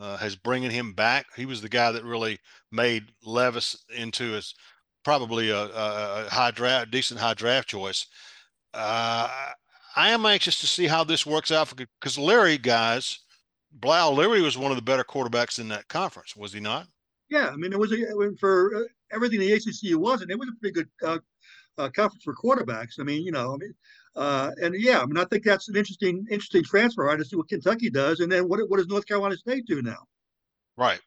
uh, 0.00 0.16
has 0.16 0.34
bringing 0.34 0.70
him 0.70 0.94
back. 0.94 1.26
He 1.36 1.44
was 1.46 1.60
the 1.60 1.68
guy 1.68 1.92
that 1.92 2.04
really 2.04 2.38
made 2.72 3.12
Levis 3.22 3.76
into 3.94 4.32
his 4.32 4.54
probably 5.04 5.50
a, 5.50 5.64
a, 5.64 6.28
high 6.30 6.50
draft, 6.50 6.90
decent 6.90 7.20
high 7.20 7.34
draft 7.34 7.68
choice. 7.68 8.06
Uh, 8.72 9.28
I 9.96 10.10
am 10.10 10.24
anxious 10.24 10.58
to 10.60 10.66
see 10.66 10.86
how 10.86 11.04
this 11.04 11.26
works 11.26 11.52
out 11.52 11.72
because 11.76 12.16
Leary 12.18 12.58
guys, 12.58 13.20
Blau 13.72 14.12
Leary 14.12 14.42
was 14.42 14.58
one 14.58 14.70
of 14.70 14.76
the 14.76 14.82
better 14.82 15.04
quarterbacks 15.04 15.58
in 15.58 15.68
that 15.68 15.88
conference, 15.88 16.36
was 16.36 16.52
he 16.52 16.60
not? 16.60 16.86
Yeah, 17.28 17.48
I 17.48 17.56
mean, 17.56 17.72
it 17.72 17.78
was 17.78 17.92
a, 17.92 18.04
for 18.38 18.74
uh, 18.74 18.82
everything 19.12 19.40
the 19.40 19.52
ACC 19.52 19.98
wasn't. 19.98 20.30
It 20.30 20.38
was 20.38 20.48
a 20.48 20.58
pretty 20.60 20.74
good 20.74 20.88
uh, 21.04 21.18
uh, 21.78 21.88
conference 21.90 22.24
for 22.24 22.34
quarterbacks. 22.34 22.98
I 22.98 23.04
mean, 23.04 23.22
you 23.22 23.30
know, 23.30 23.54
I 23.54 23.56
mean, 23.56 23.74
uh, 24.16 24.50
and 24.60 24.74
yeah, 24.76 25.00
I 25.00 25.06
mean, 25.06 25.16
I 25.16 25.24
think 25.24 25.44
that's 25.44 25.68
an 25.68 25.76
interesting, 25.76 26.26
interesting 26.30 26.64
transfer. 26.64 27.04
Right, 27.04 27.18
to 27.18 27.24
see 27.24 27.36
what 27.36 27.48
Kentucky 27.48 27.90
does, 27.90 28.20
and 28.20 28.30
then 28.30 28.48
what 28.48 28.60
what 28.68 28.78
does 28.78 28.88
North 28.88 29.06
Carolina 29.06 29.36
State 29.36 29.66
do 29.66 29.80
now? 29.80 29.98
Right. 30.76 31.00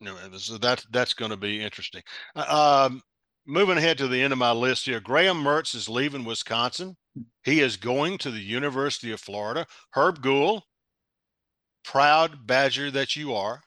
No, 0.00 0.16
so 0.38 0.56
that 0.58 0.84
that's 0.90 1.14
going 1.14 1.30
to 1.30 1.36
be 1.36 1.62
interesting. 1.62 2.02
Uh, 2.34 2.88
um, 2.88 3.02
moving 3.46 3.76
ahead 3.76 3.98
to 3.98 4.08
the 4.08 4.20
end 4.20 4.32
of 4.32 4.38
my 4.38 4.52
list 4.52 4.86
here, 4.86 4.98
Graham 4.98 5.42
Mertz 5.44 5.74
is 5.74 5.88
leaving 5.88 6.24
Wisconsin. 6.24 6.96
He 7.44 7.60
is 7.60 7.76
going 7.76 8.18
to 8.18 8.30
the 8.30 8.40
University 8.40 9.12
of 9.12 9.20
Florida. 9.20 9.66
Herb 9.92 10.22
Gould, 10.22 10.62
proud 11.84 12.46
Badger 12.46 12.90
that 12.90 13.16
you 13.16 13.34
are, 13.34 13.62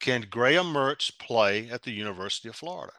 can 0.00 0.26
Graham 0.28 0.66
Mertz 0.66 1.16
play 1.18 1.68
at 1.70 1.82
the 1.82 1.92
University 1.92 2.48
of 2.48 2.56
Florida? 2.56 2.92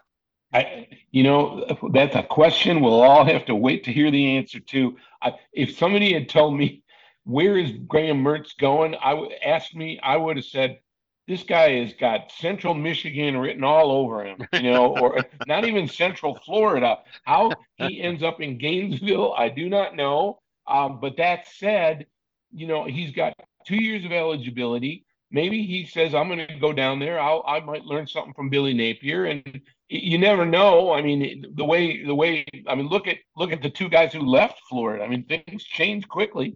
I, 0.53 0.87
you 1.11 1.23
know, 1.23 1.65
that's 1.91 2.15
a 2.15 2.23
question 2.23 2.81
we'll 2.81 3.01
all 3.01 3.25
have 3.25 3.45
to 3.45 3.55
wait 3.55 3.83
to 3.83 3.91
hear 3.91 4.09
the 4.09 4.37
answer 4.37 4.59
to. 4.59 4.95
I, 5.21 5.33
if 5.51 5.77
somebody 5.77 6.13
had 6.13 6.29
told 6.29 6.57
me 6.57 6.83
where 7.25 7.57
is 7.57 7.71
Graham 7.87 8.23
Mertz 8.23 8.57
going, 8.57 8.95
I 9.03 9.13
would 9.13 9.33
ask 9.43 9.75
me. 9.75 9.99
I 10.01 10.15
would 10.15 10.37
have 10.37 10.45
said 10.45 10.79
this 11.27 11.43
guy 11.43 11.83
has 11.83 11.93
got 11.93 12.31
Central 12.31 12.73
Michigan 12.73 13.35
written 13.35 13.63
all 13.65 13.91
over 13.91 14.25
him, 14.25 14.37
you 14.53 14.71
know, 14.71 14.97
or 15.01 15.25
not 15.45 15.65
even 15.65 15.87
Central 15.87 16.39
Florida. 16.45 16.99
How 17.25 17.51
he 17.75 18.01
ends 18.01 18.23
up 18.23 18.39
in 18.39 18.57
Gainesville, 18.57 19.33
I 19.33 19.49
do 19.49 19.69
not 19.69 19.95
know. 19.95 20.39
Um, 20.65 20.99
but 21.01 21.17
that 21.17 21.47
said, 21.47 22.07
you 22.53 22.67
know, 22.67 22.85
he's 22.85 23.11
got 23.11 23.33
two 23.67 23.75
years 23.75 24.05
of 24.05 24.11
eligibility. 24.11 25.05
Maybe 25.29 25.65
he 25.65 25.85
says, 25.85 26.15
I'm 26.15 26.29
going 26.29 26.47
to 26.47 26.59
go 26.59 26.71
down 26.71 26.99
there. 26.99 27.19
I'll, 27.19 27.43
I 27.45 27.59
might 27.59 27.83
learn 27.83 28.07
something 28.07 28.33
from 28.33 28.49
Billy 28.49 28.73
Napier. 28.73 29.25
And 29.25 29.61
you 29.89 30.17
never 30.17 30.45
know. 30.45 30.93
I 30.93 31.01
mean, 31.01 31.45
the 31.55 31.65
way, 31.65 32.03
the 32.05 32.15
way, 32.15 32.45
I 32.65 32.75
mean, 32.75 32.87
look 32.87 33.07
at, 33.07 33.17
look 33.35 33.51
at 33.51 33.61
the 33.61 33.69
two 33.69 33.89
guys 33.89 34.13
who 34.13 34.21
left 34.21 34.61
Florida. 34.69 35.03
I 35.03 35.07
mean, 35.09 35.25
things 35.25 35.65
change 35.65 36.07
quickly. 36.07 36.55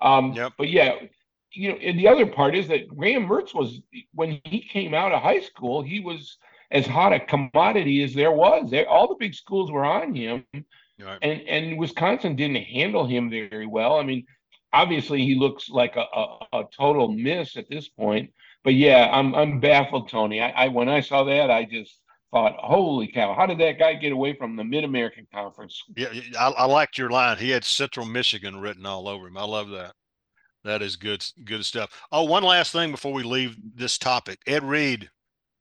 Um, 0.00 0.32
yep. 0.34 0.52
But 0.56 0.68
yeah, 0.68 0.94
you 1.52 1.70
know, 1.70 1.76
and 1.76 1.98
the 1.98 2.08
other 2.08 2.26
part 2.26 2.54
is 2.54 2.68
that 2.68 2.88
Graham 2.88 3.26
Mertz 3.26 3.54
was 3.54 3.80
when 4.14 4.40
he 4.44 4.60
came 4.60 4.94
out 4.94 5.12
of 5.12 5.22
high 5.22 5.40
school, 5.40 5.82
he 5.82 6.00
was 6.00 6.38
as 6.70 6.86
hot 6.86 7.12
a 7.12 7.20
commodity 7.20 8.02
as 8.02 8.14
there 8.14 8.32
was. 8.32 8.70
There, 8.70 8.88
all 8.88 9.08
the 9.08 9.16
big 9.18 9.34
schools 9.34 9.70
were 9.70 9.84
on 9.84 10.14
him, 10.14 10.44
right. 10.54 11.18
and 11.22 11.42
and 11.42 11.78
Wisconsin 11.78 12.36
didn't 12.36 12.64
handle 12.64 13.06
him 13.06 13.30
very 13.30 13.66
well. 13.66 13.98
I 13.98 14.02
mean, 14.02 14.24
obviously 14.72 15.24
he 15.24 15.34
looks 15.34 15.68
like 15.68 15.96
a, 15.96 16.06
a, 16.14 16.38
a 16.52 16.64
total 16.76 17.08
miss 17.08 17.56
at 17.56 17.68
this 17.68 17.88
point. 17.88 18.32
But 18.64 18.74
yeah, 18.74 19.10
I'm 19.12 19.34
I'm 19.34 19.60
baffled, 19.60 20.08
Tony. 20.08 20.40
I, 20.40 20.50
I 20.50 20.68
when 20.68 20.88
I 20.88 21.00
saw 21.00 21.24
that, 21.24 21.50
I 21.50 21.64
just 21.64 21.98
thought, 22.30 22.54
holy 22.58 23.08
cow, 23.08 23.34
how 23.34 23.46
did 23.46 23.58
that 23.58 23.78
guy 23.78 23.94
get 23.94 24.12
away 24.12 24.34
from 24.34 24.56
the 24.56 24.64
Mid 24.64 24.84
American 24.84 25.26
Conference? 25.32 25.80
Yeah, 25.96 26.08
I, 26.38 26.50
I 26.50 26.64
liked 26.66 26.96
your 26.96 27.10
line. 27.10 27.38
He 27.38 27.50
had 27.50 27.64
Central 27.64 28.06
Michigan 28.06 28.60
written 28.60 28.86
all 28.86 29.08
over 29.08 29.26
him. 29.26 29.36
I 29.36 29.44
love 29.44 29.68
that. 29.70 29.94
That 30.64 30.80
is 30.80 30.94
good, 30.96 31.24
good 31.44 31.64
stuff. 31.64 31.90
Oh, 32.12 32.22
one 32.22 32.44
last 32.44 32.72
thing 32.72 32.92
before 32.92 33.12
we 33.12 33.24
leave 33.24 33.56
this 33.74 33.98
topic. 33.98 34.38
Ed 34.46 34.62
Reed 34.62 35.10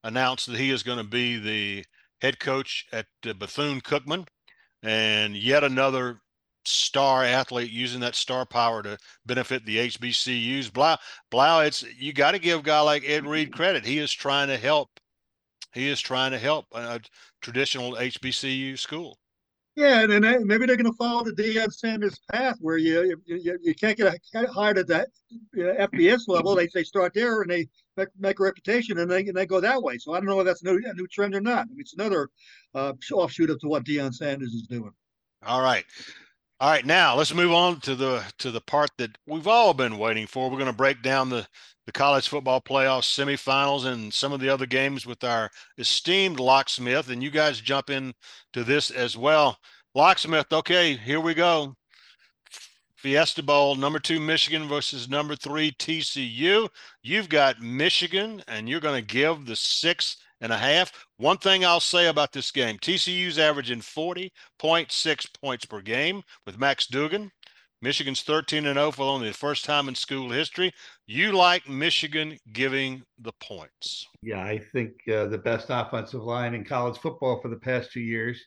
announced 0.04 0.46
that 0.46 0.60
he 0.60 0.70
is 0.70 0.84
going 0.84 1.00
to 1.00 1.04
be 1.04 1.38
the 1.38 1.86
head 2.22 2.40
coach 2.40 2.86
at 2.94 3.08
uh, 3.28 3.34
Bethune 3.34 3.82
Cookman, 3.82 4.28
and 4.84 5.36
yet 5.36 5.64
another 5.64 6.22
star 6.66 7.24
athlete 7.24 7.72
using 7.72 8.00
that 8.02 8.16
star 8.16 8.46
power 8.46 8.84
to 8.84 8.98
benefit 9.26 9.66
the 9.66 9.78
HBCUs. 9.78 10.72
Blau, 10.72 10.98
Blau, 11.30 11.62
it's 11.62 11.84
you 11.98 12.14
got 12.14 12.32
to 12.32 12.40
give 12.40 12.60
a 12.60 12.64
guy 12.64 12.82
like 12.82 13.04
Ed 13.08 13.26
Reed 13.26 13.52
credit. 13.52 13.86
He 13.86 13.98
is 13.98 14.12
trying 14.12 14.48
to 14.48 14.58
help. 14.58 14.90
He 15.74 15.88
is 15.88 16.02
trying 16.02 16.32
to 16.32 16.38
help 16.38 16.66
a 16.74 17.00
traditional 17.42 17.94
HBCU 17.94 18.78
school. 18.78 19.18
Yeah, 19.76 20.04
and 20.04 20.12
then 20.12 20.46
maybe 20.46 20.66
they're 20.66 20.76
going 20.76 20.92
to 20.92 20.98
follow 20.98 21.24
the 21.24 21.32
Deion 21.32 21.72
Sanders 21.72 22.20
path, 22.32 22.58
where 22.60 22.78
you 22.78 23.18
you, 23.26 23.58
you 23.62 23.74
can't 23.74 23.98
get 23.98 24.20
hired 24.54 24.78
at 24.78 24.88
that 24.88 25.08
FBS 25.56 26.28
level. 26.28 26.56
They 26.56 26.68
they 26.74 26.84
start 26.84 27.14
there 27.14 27.42
and 27.42 27.50
they 27.50 27.70
make, 27.96 28.10
make 28.20 28.40
a 28.40 28.44
reputation, 28.44 28.98
and 28.98 29.10
they 29.10 29.26
and 29.26 29.36
they 29.36 29.46
go 29.46 29.62
that 29.62 29.82
way. 29.82 29.98
So 29.98 30.14
I 30.14 30.18
don't 30.18 30.26
know 30.26 30.42
if 30.42 30.46
that's 30.46 30.62
a 30.62 30.66
new, 30.66 30.82
a 30.86 30.94
new 30.94 31.08
trend 31.08 31.36
or 31.36 31.42
not. 31.42 31.60
I 31.60 31.66
mean, 31.70 31.80
it's 31.80 31.94
another 31.94 32.30
uh, 32.76 32.94
offshoot 33.14 33.50
of 33.50 33.60
to 33.62 33.68
what 33.68 33.86
Deion 33.86 34.14
Sanders 34.14 34.52
is 34.52 34.68
doing. 34.68 34.92
All 35.46 35.62
right. 35.62 35.86
All 36.62 36.70
right, 36.70 36.86
now 36.86 37.16
let's 37.16 37.34
move 37.34 37.52
on 37.52 37.80
to 37.80 37.96
the 37.96 38.24
to 38.38 38.52
the 38.52 38.62
part 38.62 38.92
that 39.00 39.18
we've 39.26 39.48
all 39.48 39.74
been 39.74 39.98
waiting 39.98 40.28
for. 40.28 40.48
We're 40.48 40.60
going 40.60 40.68
to 40.68 40.74
break 40.74 41.02
down 41.02 41.30
the 41.30 41.48
the 41.88 41.92
college 41.92 42.28
football 42.28 42.62
playoff 42.62 43.02
semifinals 43.02 43.86
and 43.86 44.14
some 44.14 44.32
of 44.32 44.40
the 44.40 44.50
other 44.50 44.68
games 44.68 45.08
with 45.08 45.24
our 45.24 45.50
esteemed 45.80 46.40
locksmith, 46.40 47.10
and 47.10 47.24
you 47.24 47.32
guys 47.32 47.62
jump 47.62 47.90
in 47.90 48.14
to 48.54 48.64
this 48.64 48.92
as 48.92 49.18
well. 49.18 49.58
Locksmith, 49.96 50.54
okay, 50.54 50.96
here 50.98 51.20
we 51.20 51.34
go. 51.34 51.74
Fiesta 53.02 53.42
Bowl, 53.42 53.74
number 53.74 53.98
two 53.98 54.20
Michigan 54.20 54.68
versus 54.68 55.10
number 55.10 55.36
three 55.36 55.72
TCU. 55.72 56.70
You've 57.02 57.30
got 57.30 57.60
Michigan, 57.60 58.44
and 58.48 58.70
you're 58.70 58.80
going 58.80 59.04
to 59.04 59.14
give 59.14 59.48
the 59.48 59.56
six 59.56 60.18
and 60.40 60.54
a 60.54 60.58
half. 60.58 60.92
One 61.18 61.40
thing 61.40 61.66
I'll 61.66 61.80
say 61.80 62.10
about 62.10 62.32
this 62.32 62.52
game 62.52 62.78
TCU's 62.78 63.40
averaging 63.40 63.80
40.6 63.80 65.42
points 65.42 65.66
per 65.66 65.82
game 65.82 66.22
with 66.46 66.60
Max 66.60 66.86
Duggan. 66.86 67.32
Michigan's 67.82 68.22
13 68.22 68.68
and 68.68 68.78
0 68.78 68.92
for 68.92 69.02
only 69.02 69.30
the 69.30 69.34
first 69.34 69.66
time 69.66 69.88
in 69.90 69.96
school 69.96 70.30
history. 70.30 70.72
You 71.08 71.32
like 71.32 71.68
Michigan 71.68 72.38
giving 72.54 73.02
the 73.18 73.34
points? 73.42 74.08
Yeah, 74.22 74.44
I 74.44 74.60
think 74.60 74.92
uh, 75.12 75.26
the 75.26 75.40
best 75.40 75.68
offensive 75.70 76.22
line 76.22 76.54
in 76.54 76.64
college 76.64 77.00
football 77.00 77.42
for 77.42 77.48
the 77.48 77.56
past 77.56 77.92
two 77.92 78.00
years 78.00 78.40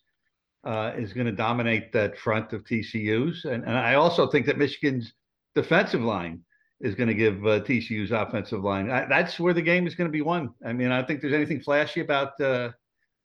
uh, 0.65 0.93
is 0.97 1.13
going 1.13 1.27
to 1.27 1.33
dominate 1.33 1.93
that 1.93 2.19
front 2.19 2.53
of 2.53 2.65
TCU's, 2.65 3.45
and, 3.45 3.65
and 3.65 3.77
I 3.77 3.95
also 3.95 4.27
think 4.27 4.47
that 4.47 4.59
Michigan's 4.59 5.13
defensive 5.55 6.01
line 6.01 6.41
is 6.81 6.95
going 6.95 7.09
to 7.09 7.15
give 7.15 7.47
uh, 7.47 7.61
TCU's 7.61 8.11
offensive 8.13 8.63
line. 8.63 8.91
I, 8.91 9.07
that's 9.07 9.39
where 9.39 9.55
the 9.55 9.63
game 9.63 9.87
is 9.87 9.95
going 9.95 10.09
to 10.09 10.13
be 10.13 10.23
won. 10.23 10.51
I 10.65 10.73
mean, 10.73 10.91
I 10.91 10.97
don't 10.97 11.07
think 11.07 11.21
there's 11.21 11.35
anything 11.35 11.61
flashy 11.61 12.01
about 12.01 12.41
uh, 12.41 12.71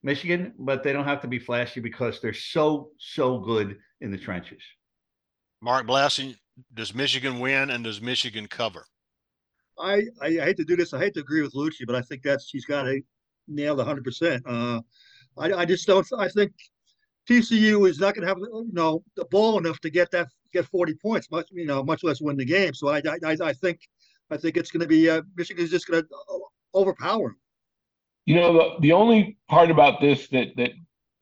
Michigan, 0.03 0.53
but 0.59 0.83
they 0.83 0.93
don't 0.93 1.05
have 1.05 1.21
to 1.21 1.27
be 1.27 1.39
flashy 1.39 1.79
because 1.79 2.21
they're 2.21 2.33
so 2.33 2.91
so 2.99 3.39
good 3.39 3.77
in 4.01 4.11
the 4.11 4.17
trenches. 4.17 4.61
Mark 5.61 5.87
Blaudschun, 5.87 6.35
does 6.73 6.93
Michigan 6.93 7.39
win 7.39 7.69
and 7.69 7.83
does 7.83 8.01
Michigan 8.01 8.47
cover? 8.47 8.85
I, 9.77 10.03
I, 10.21 10.27
I 10.27 10.45
hate 10.45 10.57
to 10.57 10.65
do 10.65 10.75
this. 10.75 10.93
I 10.93 10.99
hate 10.99 11.13
to 11.15 11.21
agree 11.21 11.41
with 11.41 11.53
Luicci, 11.53 11.85
but 11.85 11.95
I 11.95 12.01
think 12.01 12.21
that's 12.23 12.49
she's 12.49 12.65
got 12.65 12.87
it 12.87 13.03
nailed 13.47 13.77
100. 13.77 14.03
percent 14.03 14.43
uh, 14.45 14.81
I 15.37 15.53
I 15.53 15.65
just 15.65 15.87
don't. 15.87 16.07
I 16.17 16.29
think 16.29 16.51
TCU 17.29 17.87
is 17.87 17.99
not 17.99 18.15
going 18.15 18.23
to 18.23 18.27
have 18.27 18.39
you 18.39 18.69
know 18.73 19.03
the 19.15 19.25
ball 19.25 19.59
enough 19.59 19.79
to 19.81 19.89
get 19.89 20.09
that 20.11 20.27
get 20.51 20.65
40 20.65 20.95
points, 20.95 21.29
much 21.29 21.47
you 21.51 21.65
know, 21.65 21.83
much 21.83 22.03
less 22.03 22.21
win 22.21 22.37
the 22.37 22.45
game. 22.45 22.73
So 22.73 22.89
I 22.89 23.01
I, 23.23 23.37
I 23.41 23.53
think 23.53 23.81
I 24.31 24.37
think 24.37 24.57
it's 24.57 24.71
going 24.71 24.81
to 24.81 24.87
be 24.87 25.09
uh, 25.09 25.21
Michigan 25.35 25.63
is 25.63 25.69
just 25.69 25.87
going 25.87 26.03
to 26.03 26.09
overpower. 26.73 27.35
You 28.25 28.35
know, 28.35 28.53
the 28.53 28.79
the 28.81 28.93
only 28.93 29.37
part 29.47 29.69
about 29.69 30.01
this 30.01 30.27
that 30.29 30.55
that 30.57 30.71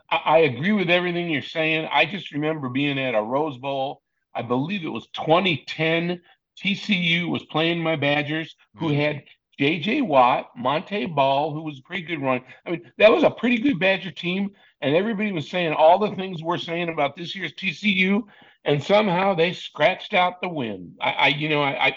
I, 0.09 0.17
I 0.25 0.37
agree 0.39 0.71
with 0.71 0.89
everything 0.89 1.29
you're 1.29 1.41
saying. 1.41 1.89
I 1.91 2.05
just 2.05 2.31
remember 2.31 2.69
being 2.69 2.97
at 2.97 3.13
a 3.13 3.21
Rose 3.21 3.57
Bowl. 3.57 4.01
I 4.33 4.43
believe 4.43 4.85
it 4.85 4.89
was 4.89 5.07
2010. 5.13 6.21
TCU 6.63 7.29
was 7.29 7.43
playing 7.45 7.83
my 7.83 7.95
Badgers, 7.95 8.55
who 8.77 8.87
mm-hmm. 8.87 8.99
had 8.99 9.23
J.J. 9.57 10.01
Watt, 10.01 10.51
Montee 10.55 11.07
Ball, 11.07 11.51
who 11.51 11.63
was 11.63 11.79
a 11.79 11.81
pretty 11.81 12.03
good 12.03 12.21
run. 12.21 12.41
I 12.65 12.71
mean, 12.71 12.91
that 12.97 13.11
was 13.11 13.23
a 13.23 13.29
pretty 13.29 13.57
good 13.57 13.79
Badger 13.79 14.11
team, 14.11 14.51
and 14.81 14.95
everybody 14.95 15.31
was 15.31 15.49
saying 15.49 15.73
all 15.73 15.97
the 15.97 16.15
things 16.15 16.43
we're 16.43 16.59
saying 16.59 16.89
about 16.89 17.15
this 17.15 17.35
year's 17.35 17.53
TCU, 17.53 18.23
and 18.65 18.83
somehow 18.83 19.33
they 19.33 19.53
scratched 19.53 20.13
out 20.13 20.41
the 20.41 20.49
win. 20.49 20.93
I, 21.01 21.11
I 21.11 21.27
you 21.29 21.49
know, 21.49 21.63
I, 21.63 21.87
I, 21.87 21.95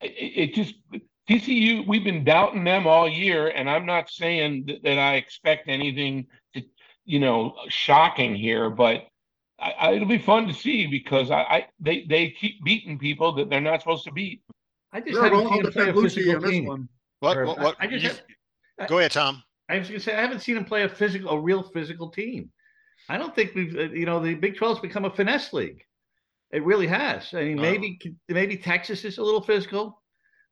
it 0.00 0.54
just 0.54 0.74
TCU. 1.28 1.86
We've 1.86 2.04
been 2.04 2.24
doubting 2.24 2.64
them 2.64 2.86
all 2.86 3.08
year, 3.08 3.48
and 3.48 3.70
I'm 3.70 3.86
not 3.86 4.10
saying 4.10 4.64
that, 4.66 4.82
that 4.82 4.98
I 4.98 5.14
expect 5.14 5.68
anything 5.68 6.26
to, 6.54 6.62
you 7.04 7.20
know, 7.20 7.54
shocking 7.68 8.34
here, 8.34 8.70
but 8.70 9.06
I, 9.60 9.92
it'll 9.92 10.08
be 10.08 10.18
fun 10.18 10.48
to 10.48 10.54
see 10.54 10.88
because 10.88 11.30
I, 11.30 11.42
I, 11.42 11.66
they 11.78 12.04
they 12.08 12.30
keep 12.30 12.64
beating 12.64 12.98
people 12.98 13.32
that 13.34 13.48
they're 13.48 13.60
not 13.60 13.80
supposed 13.80 14.04
to 14.04 14.12
beat. 14.12 14.42
I 14.92 15.00
just 15.00 15.20
haven't 15.20 15.48
seen 15.48 15.66
him 15.66 15.72
play 15.72 15.88
a 15.88 15.94
physical 15.94 16.42
team. 16.42 16.88
What? 17.20 17.46
What? 17.46 17.58
what? 17.58 17.76
I, 17.78 17.86
just 17.86 18.22
have, 18.78 18.88
go 18.88 18.98
ahead, 18.98 19.12
Tom. 19.12 19.42
I 19.68 19.78
was 19.78 19.88
going 19.88 20.00
to 20.00 20.04
say 20.04 20.14
I 20.14 20.20
haven't 20.20 20.40
seen 20.40 20.56
him 20.56 20.64
play 20.64 20.82
a 20.82 20.88
physical, 20.88 21.30
a 21.30 21.40
real 21.40 21.62
physical 21.62 22.10
team. 22.10 22.50
I 23.08 23.16
don't 23.16 23.34
think 23.34 23.54
we've, 23.54 23.76
uh, 23.76 23.82
you 23.82 24.06
know, 24.06 24.20
the 24.20 24.34
Big 24.34 24.56
12's 24.56 24.80
become 24.80 25.04
a 25.04 25.10
finesse 25.10 25.52
league. 25.52 25.82
It 26.52 26.64
really 26.64 26.86
has. 26.86 27.32
I 27.32 27.44
mean, 27.44 27.58
oh. 27.58 27.62
maybe 27.62 27.98
maybe 28.28 28.56
Texas 28.56 29.04
is 29.04 29.18
a 29.18 29.22
little 29.22 29.40
physical, 29.40 30.02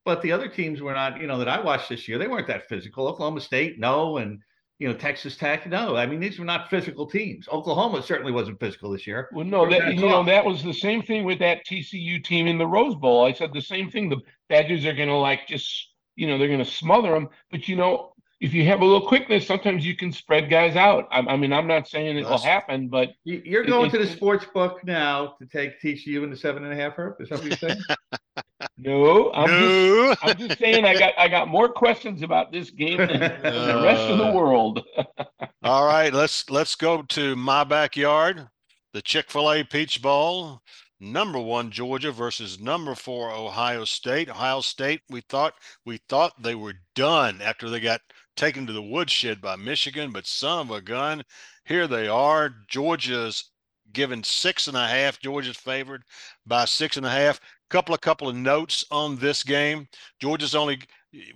but 0.05 0.23
the 0.23 0.33
other 0.33 0.49
teams 0.49 0.81
were 0.81 0.95
not. 0.95 1.21
You 1.21 1.27
know, 1.27 1.39
that 1.39 1.49
I 1.49 1.61
watched 1.61 1.91
this 1.91 2.09
year, 2.09 2.19
they 2.19 2.29
weren't 2.29 2.47
that 2.47 2.69
physical. 2.69 3.07
Oklahoma 3.07 3.41
State, 3.41 3.79
no, 3.79 4.17
and 4.17 4.41
you 4.81 4.89
know, 4.89 4.95
Texas 4.95 5.37
Tech, 5.37 5.69
no. 5.69 5.95
I 5.95 6.07
mean, 6.07 6.21
these 6.21 6.39
were 6.39 6.45
not 6.47 6.71
physical 6.71 7.07
teams. 7.07 7.47
Oklahoma 7.53 8.03
certainly 8.03 8.33
wasn't 8.33 8.59
physical 8.59 8.91
this 8.91 9.07
year. 9.07 9.29
Well, 9.31 9.45
no, 9.45 9.69
that 9.69 9.95
you 9.95 10.01
know, 10.01 10.25
that 10.25 10.43
was 10.43 10.65
the 10.65 10.73
same 10.73 11.03
thing 11.03 11.25
with 11.25 11.39
that 11.41 11.67
TCU 11.67 12.25
team 12.25 12.47
in 12.47 12.57
the 12.57 12.67
Rose 12.67 12.95
Bowl. 12.95 13.27
I 13.27 13.35
said 13.35 13.53
the 13.53 13.61
same 13.61 13.91
thing. 13.91 14.09
The 14.09 14.23
Badgers 14.49 14.87
are 14.87 14.95
going 14.95 15.11
to 15.11 15.17
like 15.17 15.47
just, 15.47 15.91
you 16.17 16.27
know, 16.27 16.39
they're 16.39 16.49
going 16.49 16.61
to 16.61 16.65
smother 16.65 17.11
them. 17.11 17.29
But 17.51 17.69
you 17.69 17.77
know, 17.77 18.15
if 18.41 18.55
you 18.55 18.65
have 18.65 18.81
a 18.81 18.85
little 18.87 19.07
quickness, 19.07 19.47
sometimes 19.47 19.85
you 19.85 19.95
can 19.95 20.13
spread 20.13 20.49
guys 20.49 20.77
out. 20.77 21.09
I, 21.11 21.19
I 21.19 21.37
mean, 21.37 21.53
I'm 21.53 21.67
not 21.67 21.87
saying 21.87 22.17
it 22.17 22.25
will 22.25 22.39
happen, 22.39 22.89
but 22.89 23.11
you're 23.25 23.65
going 23.65 23.89
it, 23.89 23.93
to 23.93 23.99
the 23.99 24.07
sports 24.07 24.47
book 24.55 24.81
now 24.83 25.35
to 25.41 25.47
take 25.47 25.79
TCU 25.83 26.25
in 26.25 26.31
the 26.31 26.37
seven 26.37 26.65
and 26.65 26.73
a 26.73 26.77
half 26.77 26.95
Herb. 26.97 27.21
Is 27.21 27.29
that 27.29 27.41
what 27.41 27.49
you're 27.49 27.57
saying? 27.59 27.81
no, 28.83 29.33
I'm, 29.33 29.51
no. 29.51 30.09
Just, 30.09 30.19
I'm 30.25 30.37
just 30.37 30.59
saying 30.59 30.85
I 30.85 30.99
got 30.99 31.15
I 31.19 31.29
got 31.29 31.49
more 31.49 31.69
questions 31.69 32.23
about 32.23 32.53
this 32.53 32.71
game 32.71 32.99
than, 32.99 33.21
than 33.21 33.43
the 33.43 33.81
rest 33.83 34.03
of 34.03 34.19
the 34.19 34.27
uh. 34.27 34.33
world. 34.33 34.85
all 35.63 35.87
right, 35.87 36.13
let's 36.13 36.49
let's 36.51 36.75
go 36.75 37.03
to 37.03 37.37
my 37.37 37.65
backyard, 37.65 38.49
the 38.93 39.03
Chick 39.03 39.31
Fil 39.31 39.53
A 39.53 39.65
Peach 39.65 40.01
Bowl 40.03 40.63
number 41.01 41.39
one 41.39 41.71
Georgia 41.71 42.13
versus 42.13 42.61
number 42.61 42.95
four 42.95 43.31
Ohio 43.31 43.85
State. 43.85 44.29
Ohio 44.29 44.61
State, 44.61 45.01
we 45.09 45.23
thought 45.23 45.55
we 45.87 45.99
thought 46.09 46.43
they 46.43 46.55
were 46.55 46.75
done 46.95 47.41
after 47.43 47.71
they 47.71 47.81
got 47.81 48.03
taken 48.37 48.67
to 48.67 48.73
the 48.73 48.83
woodshed 48.83 49.41
by 49.41 49.57
Michigan, 49.57 50.13
but 50.13 50.27
son 50.27 50.67
of 50.67 50.71
a 50.71 50.81
gun, 50.81 51.23
here 51.65 51.87
they 51.87 52.07
are. 52.07 52.55
Georgia's 52.69 53.51
given 53.93 54.23
six 54.23 54.69
and 54.69 54.77
a 54.77 54.87
half. 54.87 55.19
Georgia's 55.21 55.57
favored 55.57 56.03
by 56.47 56.65
six 56.65 56.97
and 56.97 57.07
a 57.07 57.11
half. 57.11 57.41
Couple 57.71 57.95
of 57.95 58.01
couple 58.01 58.29
of 58.29 58.37
notes 58.37 58.85
on 58.91 59.17
this 59.17 59.43
game. 59.43 59.89
Georgia's 60.21 60.55
only 60.55 60.81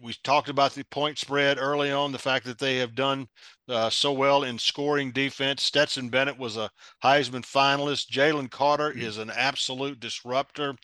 we 0.02 0.14
talked 0.22 0.48
about 0.48 0.74
the 0.74 0.84
point 0.84 1.18
spread 1.18 1.58
early 1.58 1.90
on, 1.90 2.12
the 2.12 2.18
fact 2.18 2.44
that 2.46 2.58
they 2.58 2.76
have 2.76 2.94
done 2.94 3.26
uh, 3.68 3.90
so 3.90 4.12
well 4.12 4.44
in 4.44 4.58
scoring 4.58 5.10
defense. 5.10 5.62
Stetson 5.62 6.08
Bennett 6.08 6.38
was 6.38 6.56
a 6.56 6.70
Heisman 7.02 7.42
finalist. 7.42 8.10
Jalen 8.10 8.50
Carter 8.50 8.90
mm-hmm. 8.90 9.00
is 9.00 9.18
an 9.18 9.30
absolute 9.30 9.98
disruptor 9.98 10.76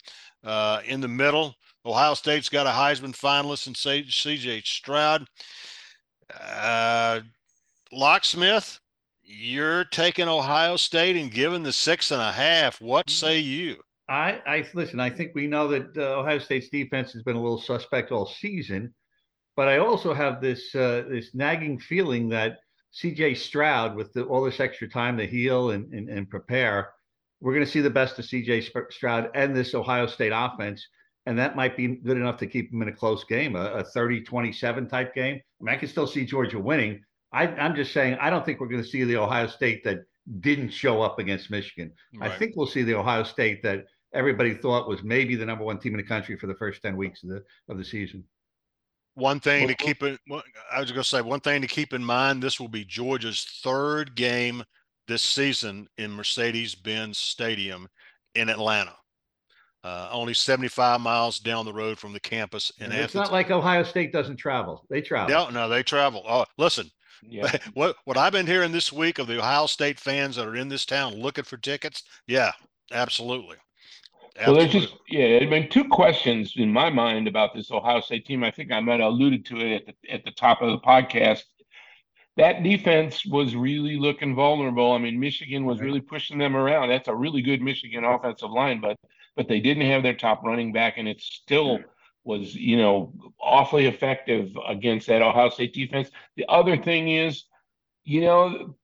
uh, 0.43 0.81
in 0.85 0.99
the 0.99 1.07
middle. 1.07 1.55
Ohio 1.85 2.13
State's 2.13 2.49
got 2.49 2.67
a 2.67 2.69
Heisman 2.69 3.15
finalist 3.15 3.67
in 3.67 3.75
C.J. 3.75 4.61
Stroud. 4.65 5.25
Uh, 6.39 7.21
Locksmith, 7.91 8.79
you're 9.23 9.85
taking 9.85 10.27
Ohio 10.27 10.75
State 10.75 11.15
and 11.15 11.31
giving 11.31 11.63
the 11.63 11.73
six 11.73 12.11
and 12.11 12.21
a 12.21 12.31
half. 12.31 12.81
What 12.81 13.07
mm-hmm. 13.07 13.25
say 13.25 13.39
you? 13.39 13.77
I, 14.11 14.41
I 14.45 14.67
listen. 14.73 14.99
I 14.99 15.09
think 15.09 15.31
we 15.33 15.47
know 15.47 15.69
that 15.69 15.97
uh, 15.97 16.19
Ohio 16.19 16.39
State's 16.39 16.67
defense 16.67 17.13
has 17.13 17.23
been 17.23 17.37
a 17.37 17.41
little 17.41 17.61
suspect 17.61 18.11
all 18.11 18.25
season, 18.25 18.93
but 19.55 19.69
I 19.69 19.77
also 19.77 20.13
have 20.13 20.41
this 20.41 20.75
uh, 20.75 21.05
this 21.09 21.33
nagging 21.33 21.79
feeling 21.79 22.27
that 22.29 22.59
C.J. 22.91 23.35
Stroud, 23.35 23.95
with 23.95 24.11
the, 24.11 24.23
all 24.23 24.43
this 24.43 24.59
extra 24.59 24.89
time 24.89 25.17
to 25.17 25.25
heal 25.25 25.71
and, 25.71 25.93
and, 25.93 26.09
and 26.09 26.29
prepare, 26.29 26.89
we're 27.39 27.53
going 27.53 27.65
to 27.65 27.71
see 27.71 27.79
the 27.79 27.89
best 27.89 28.19
of 28.19 28.25
C.J. 28.25 28.67
Stroud 28.89 29.29
and 29.33 29.55
this 29.55 29.73
Ohio 29.73 30.07
State 30.07 30.33
offense, 30.35 30.85
and 31.25 31.39
that 31.39 31.55
might 31.55 31.77
be 31.77 31.87
good 31.87 32.17
enough 32.17 32.37
to 32.39 32.47
keep 32.47 32.73
him 32.73 32.81
in 32.81 32.89
a 32.89 32.93
close 32.93 33.23
game, 33.23 33.55
a, 33.55 33.75
a 33.75 33.83
30-27 33.95 34.89
type 34.89 35.15
game. 35.15 35.35
I 35.37 35.63
mean, 35.63 35.73
I 35.73 35.77
can 35.77 35.87
still 35.87 36.07
see 36.07 36.25
Georgia 36.25 36.59
winning. 36.59 37.01
I, 37.31 37.47
I'm 37.47 37.77
just 37.77 37.93
saying 37.93 38.17
I 38.19 38.29
don't 38.29 38.45
think 38.45 38.59
we're 38.59 38.67
going 38.67 38.83
to 38.83 38.89
see 38.89 39.05
the 39.05 39.15
Ohio 39.15 39.47
State 39.47 39.85
that 39.85 39.99
didn't 40.41 40.69
show 40.69 41.01
up 41.01 41.17
against 41.17 41.49
Michigan. 41.49 41.93
Right. 42.13 42.29
I 42.29 42.37
think 42.37 42.57
we'll 42.57 42.67
see 42.67 42.83
the 42.83 42.95
Ohio 42.95 43.23
State 43.23 43.63
that 43.63 43.85
everybody 44.13 44.53
thought 44.53 44.87
was 44.87 45.03
maybe 45.03 45.35
the 45.35 45.45
number 45.45 45.63
one 45.63 45.79
team 45.79 45.93
in 45.93 45.97
the 45.97 46.07
country 46.07 46.37
for 46.37 46.47
the 46.47 46.55
first 46.55 46.81
10 46.81 46.95
weeks 46.97 47.23
of 47.23 47.29
the 47.29 47.43
of 47.69 47.77
the 47.77 47.85
season. 47.85 48.23
One 49.15 49.39
thing 49.39 49.67
to 49.67 49.75
keep 49.75 50.03
it 50.03 50.19
I 50.71 50.79
was 50.79 50.91
going 50.91 51.03
to 51.03 51.07
say 51.07 51.21
one 51.21 51.41
thing 51.41 51.61
to 51.61 51.67
keep 51.67 51.93
in 51.93 52.03
mind 52.03 52.41
this 52.41 52.59
will 52.59 52.69
be 52.69 52.85
Georgia's 52.85 53.43
third 53.63 54.15
game 54.15 54.63
this 55.07 55.21
season 55.21 55.87
in 55.97 56.11
Mercedes-Benz 56.11 57.17
Stadium 57.17 57.87
in 58.35 58.47
Atlanta. 58.49 58.95
Uh, 59.83 60.07
only 60.11 60.33
75 60.33 61.01
miles 61.01 61.39
down 61.39 61.65
the 61.65 61.73
road 61.73 61.97
from 61.97 62.13
the 62.13 62.19
campus 62.19 62.71
in 62.77 62.85
And 62.85 62.93
Athens. 62.93 63.05
it's 63.05 63.15
not 63.15 63.31
like 63.31 63.49
Ohio 63.49 63.81
State 63.83 64.13
doesn't 64.13 64.37
travel. 64.37 64.85
They 64.89 65.01
travel. 65.01 65.33
no, 65.33 65.49
no, 65.49 65.67
they 65.67 65.81
travel. 65.83 66.23
Oh, 66.27 66.45
listen, 66.57 66.89
Yeah. 67.23 67.51
what 67.73 67.95
what 68.05 68.15
I've 68.15 68.31
been 68.31 68.45
hearing 68.47 68.71
this 68.71 68.93
week 68.93 69.17
of 69.19 69.25
the 69.27 69.39
Ohio 69.39 69.65
State 69.65 69.99
fans 69.99 70.35
that 70.35 70.47
are 70.47 70.55
in 70.55 70.69
this 70.69 70.85
town 70.85 71.15
looking 71.15 71.43
for 71.45 71.57
tickets, 71.57 72.03
yeah, 72.27 72.51
absolutely. 72.91 73.57
So 74.45 74.53
there's 74.55 74.71
just 74.71 74.95
yeah, 75.09 75.39
I 75.41 75.45
mean 75.45 75.69
two 75.69 75.83
questions 75.85 76.53
in 76.55 76.71
my 76.71 76.89
mind 76.89 77.27
about 77.27 77.53
this 77.53 77.71
Ohio 77.71 77.99
State 78.01 78.25
team. 78.25 78.43
I 78.43 78.51
think 78.51 78.71
I 78.71 78.79
might 78.79 78.99
have 78.99 79.11
alluded 79.11 79.45
to 79.47 79.57
it 79.57 79.75
at 79.75 79.85
the 79.85 80.11
at 80.11 80.23
the 80.23 80.31
top 80.31 80.61
of 80.61 80.71
the 80.71 80.79
podcast. 80.79 81.43
That 82.37 82.63
defense 82.63 83.25
was 83.25 83.55
really 83.55 83.97
looking 83.97 84.33
vulnerable. 84.33 84.93
I 84.93 84.99
mean, 84.99 85.19
Michigan 85.19 85.65
was 85.65 85.81
really 85.81 85.99
pushing 85.99 86.37
them 86.37 86.55
around. 86.55 86.89
That's 86.89 87.09
a 87.09 87.15
really 87.15 87.41
good 87.41 87.61
Michigan 87.61 88.05
offensive 88.05 88.51
line, 88.51 88.79
but 88.79 88.97
but 89.35 89.47
they 89.47 89.59
didn't 89.59 89.85
have 89.87 90.03
their 90.03 90.13
top 90.13 90.43
running 90.43 90.71
back, 90.71 90.97
and 90.97 91.07
it 91.07 91.21
still 91.21 91.79
was, 92.23 92.55
you 92.55 92.77
know, 92.77 93.13
awfully 93.39 93.85
effective 93.87 94.51
against 94.67 95.07
that 95.07 95.21
Ohio 95.21 95.49
State 95.49 95.73
defense. 95.73 96.09
The 96.35 96.45
other 96.47 96.77
thing 96.77 97.09
is, 97.09 97.45
you 98.03 98.21
know, 98.21 98.75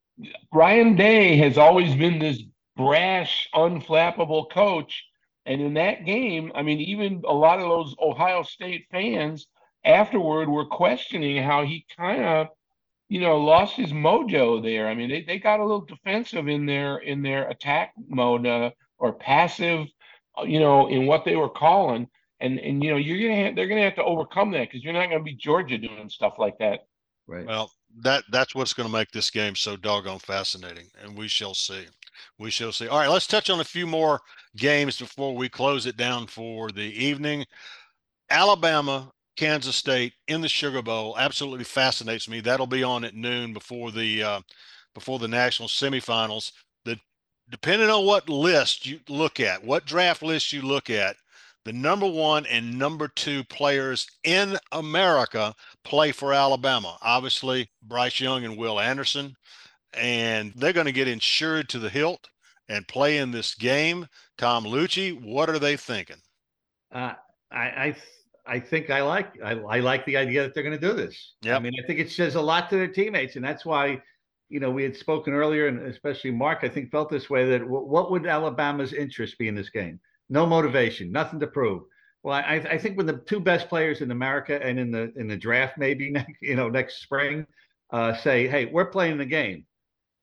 Ryan 0.52 0.96
Day 0.96 1.38
has 1.38 1.58
always 1.58 1.96
been 1.96 2.20
this 2.20 2.42
brash, 2.76 3.48
unflappable 3.54 4.50
coach. 4.52 5.06
And 5.48 5.62
in 5.62 5.74
that 5.76 6.06
game, 6.06 6.52
I 6.54 6.62
mean, 6.62 6.80
even 6.82 7.24
a 7.26 7.34
lot 7.34 7.60
of 7.60 7.68
those 7.68 7.96
Ohio 8.00 8.44
State 8.44 8.86
fans 8.92 9.48
afterward 9.86 10.50
were 10.50 10.66
questioning 10.66 11.42
how 11.42 11.64
he 11.64 11.86
kind 11.98 12.24
of, 12.24 12.48
you 13.08 13.22
know, 13.22 13.38
lost 13.38 13.76
his 13.76 13.94
mojo 13.94 14.62
there. 14.62 14.88
I 14.88 14.94
mean, 14.94 15.10
they, 15.10 15.22
they 15.22 15.40
got 15.40 15.62
a 15.62 15.64
little 15.64 15.86
defensive 15.86 16.50
in 16.50 16.66
their 16.66 16.98
in 16.98 17.22
their 17.24 17.48
attack 17.48 17.94
mode 18.10 18.46
uh, 18.46 18.72
or 18.98 19.14
passive, 19.14 19.88
uh, 20.38 20.44
you 20.44 20.60
know, 20.60 20.88
in 20.88 21.08
what 21.08 21.24
they 21.24 21.38
were 21.38 21.50
calling. 21.50 22.08
And 22.42 22.60
and 22.60 22.84
you 22.84 22.92
know, 22.92 22.98
you're 22.98 23.30
gonna 23.30 23.46
have, 23.46 23.56
they're 23.56 23.68
gonna 23.68 23.84
have 23.84 23.96
to 23.96 24.04
overcome 24.04 24.52
that 24.52 24.70
because 24.70 24.84
you're 24.84 24.94
not 24.94 25.10
gonna 25.10 25.24
be 25.24 25.34
Georgia 25.36 25.78
doing 25.78 26.10
stuff 26.10 26.34
like 26.38 26.58
that. 26.60 26.82
Right. 27.26 27.46
Well, 27.46 27.72
that 28.04 28.24
that's 28.32 28.56
what's 28.56 28.74
going 28.74 28.88
to 28.88 28.94
make 28.94 29.12
this 29.12 29.30
game 29.30 29.56
so 29.56 29.76
doggone 29.76 30.20
fascinating, 30.20 30.88
and 31.02 31.18
we 31.18 31.28
shall 31.28 31.54
see. 31.54 31.86
We 32.40 32.52
shall 32.52 32.72
see. 32.72 32.88
All 32.88 33.00
right, 33.00 33.10
let's 33.10 33.28
touch 33.28 33.50
on 33.50 33.60
a 33.60 33.66
few 33.66 33.88
more 33.88 34.22
games 34.56 35.00
before 35.00 35.36
we 35.36 35.50
close 35.50 35.86
it 35.86 35.98
down 35.98 36.28
for 36.28 36.70
the 36.72 36.82
evening. 36.82 37.46
Alabama, 38.30 39.12
Kansas 39.38 39.76
State 39.76 40.14
in 40.28 40.42
the 40.42 40.50
Sugar 40.50 40.82
Bowl 40.82 41.16
absolutely 41.18 41.64
fascinates 41.64 42.28
me. 42.28 42.42
That'll 42.42 42.68
be 42.68 42.84
on 42.84 43.04
at 43.06 43.16
noon 43.16 43.54
before 43.54 43.92
the 43.92 44.24
uh, 44.24 44.42
before 44.94 45.20
the 45.20 45.28
national 45.28 45.70
semifinals. 45.70 46.52
The 46.86 47.00
depending 47.50 47.90
on 47.90 48.06
what 48.06 48.30
list 48.30 48.86
you 48.86 49.00
look 49.08 49.40
at, 49.40 49.64
what 49.64 49.86
draft 49.86 50.24
list 50.24 50.52
you 50.52 50.64
look 50.64 50.90
at, 50.90 51.16
the 51.66 51.74
number 51.74 52.08
one 52.08 52.46
and 52.46 52.80
number 52.80 53.08
two 53.10 53.44
players 53.44 54.08
in 54.24 54.58
America 54.72 55.54
play 55.84 56.12
for 56.12 56.34
Alabama. 56.34 56.98
Obviously, 57.02 57.70
Bryce 57.84 58.20
Young 58.20 58.44
and 58.44 58.58
Will 58.58 58.80
Anderson, 58.80 59.36
and 59.98 60.54
they're 60.56 60.74
going 60.74 60.86
to 60.86 60.92
get 60.92 61.08
insured 61.08 61.70
to 61.70 61.80
the 61.80 61.90
hilt 61.90 62.30
and 62.70 62.88
play 62.88 63.18
in 63.18 63.32
this 63.32 63.56
game. 63.56 64.08
Tom 64.38 64.66
Luicci, 64.66 65.20
what 65.20 65.50
are 65.50 65.60
they 65.60 65.78
thinking? 65.78 66.18
Uh, 66.92 67.14
I 67.52 67.58
I 67.58 67.96
I 68.46 68.60
think 68.60 68.90
I 68.90 69.02
like 69.02 69.42
I, 69.44 69.52
I 69.54 69.80
like 69.80 70.06
the 70.06 70.18
idea 70.18 70.44
that 70.44 70.54
they're 70.54 70.64
going 70.64 70.80
to 70.80 70.88
do 70.88 70.94
this. 70.94 71.34
Yeah, 71.42 71.56
I 71.56 71.60
mean, 71.60 71.74
I 71.82 71.86
think 71.86 72.00
it 72.00 72.12
says 72.12 72.36
a 72.36 72.42
lot 72.42 72.70
to 72.70 72.78
their 72.78 72.88
teammates, 72.88 73.36
and 73.36 73.44
that's 73.44 73.66
why, 73.66 74.02
you 74.50 74.60
know, 74.60 74.72
we 74.72 74.84
had 74.84 74.96
spoken 74.96 75.34
earlier, 75.34 75.68
and 75.68 75.80
especially 75.88 76.32
Mark, 76.32 76.60
I 76.64 76.70
think 76.70 76.92
felt 76.92 77.10
this 77.10 77.30
way 77.30 77.50
that 77.50 77.60
w- 77.60 77.86
what 77.86 78.12
would 78.12 78.26
Alabama's 78.26 78.94
interest 78.94 79.38
be 79.38 79.48
in 79.48 79.56
this 79.56 79.70
game? 79.70 80.00
No 80.30 80.46
motivation, 80.46 81.12
nothing 81.12 81.40
to 81.42 81.48
prove. 81.48 81.84
Well, 82.24 82.36
I 82.36 82.56
I 82.56 82.78
think 82.78 82.98
when 82.98 83.06
the 83.06 83.18
two 83.26 83.40
best 83.40 83.70
players 83.70 84.02
in 84.02 84.12
America 84.12 84.62
and 84.64 84.80
in 84.80 84.92
the 84.92 85.14
in 85.16 85.28
the 85.28 85.38
draft 85.38 85.78
maybe 85.78 86.12
next 86.12 86.42
you 86.42 86.56
know 86.56 86.70
next 86.70 87.02
spring 87.02 87.46
uh, 87.92 88.14
say, 88.16 88.48
hey, 88.48 88.66
we're 88.66 88.92
playing 88.92 89.18
the 89.18 89.26
game. 89.26 89.66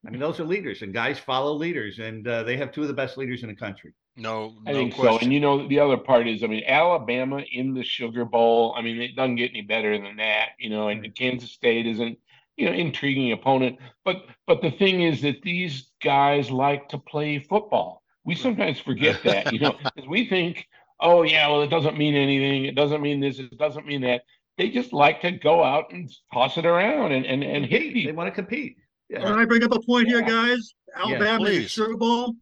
I 0.07 0.11
mean, 0.11 0.21
those 0.21 0.39
are 0.41 0.45
leaders, 0.45 0.83
and 0.83 0.93
guys 0.93 1.19
follow 1.19 1.55
leaders, 1.55 1.99
and 1.99 2.27
uh, 2.27 2.43
they 2.43 2.57
have 2.57 2.73
two 2.73 2.83
of 2.83 2.89
the 2.89 2.95
best 2.95 3.17
leaders 3.17 3.43
in 3.43 3.49
the 3.49 3.55
country. 3.55 3.95
No, 4.17 4.55
I 4.67 4.73
no 4.73 4.79
think 4.79 4.95
so. 4.95 5.19
And 5.19 5.33
you 5.33 5.41
know, 5.41 5.67
the 5.67 5.81
other 5.81 5.97
part 5.97 6.29
is, 6.29 6.45
I 6.45 6.47
mean, 6.47 6.63
Alabama 6.67 7.43
in 7.51 7.75
the 7.75 7.83
Sugar 7.83 8.25
Bowl. 8.25 8.75
I 8.77 8.83
mean, 8.83 9.01
it 9.01 9.17
doesn't 9.17 9.37
get 9.37 9.51
any 9.51 9.63
better 9.63 9.99
than 9.99 10.17
that, 10.17 10.51
you 10.59 10.71
know. 10.71 10.89
And 10.89 11.13
Kansas 11.15 11.51
State 11.51 11.87
isn't, 11.87 12.19
you 12.57 12.67
know, 12.67 12.73
intriguing 12.73 13.33
opponent. 13.33 13.79
But 14.05 14.27
but 14.47 14.63
the 14.63 14.71
thing 14.71 15.03
is 15.03 15.23
that 15.23 15.43
these 15.43 15.91
guys 16.03 16.51
like 16.51 16.89
to 16.91 16.99
play 16.99 17.41
football. 17.41 18.03
We 18.25 18.35
sometimes 18.35 18.79
forget 18.79 19.21
that, 19.25 19.53
you 19.53 19.59
know, 19.59 19.77
because 19.83 20.09
we 20.09 20.29
think, 20.29 20.69
oh 21.01 21.23
yeah, 21.23 21.49
well, 21.49 21.63
it 21.63 21.71
doesn't 21.71 21.99
mean 21.99 22.15
anything. 22.15 22.67
It 22.67 22.77
doesn't 22.77 23.03
mean 23.03 23.21
this. 23.21 23.39
It 23.41 23.59
doesn't 23.59 23.87
mean 23.87 24.03
that. 24.03 24.23
They 24.59 24.71
just 24.71 24.93
like 24.93 25.21
to 25.23 25.33
go 25.33 25.65
out 25.65 25.93
and 25.93 26.09
toss 26.33 26.57
it 26.57 26.67
around 26.67 27.11
and 27.11 27.27
and, 27.27 27.43
and 27.43 27.67
hit 27.67 27.83
Compete. 27.83 28.07
They 28.07 28.13
want 28.13 28.29
to 28.29 28.35
compete. 28.35 28.77
Yeah. 29.09 29.21
Can 29.21 29.33
I 29.39 29.45
bring 29.45 29.63
up 29.65 29.73
a 29.73 29.81
point 29.81 30.09
here, 30.09 30.23
guys? 30.23 30.75
Alabama 30.97 31.37
in 31.37 31.53
the 31.53 31.59
please. 31.61 31.71
Sugar 31.71 31.97
Bowl. 31.97 32.35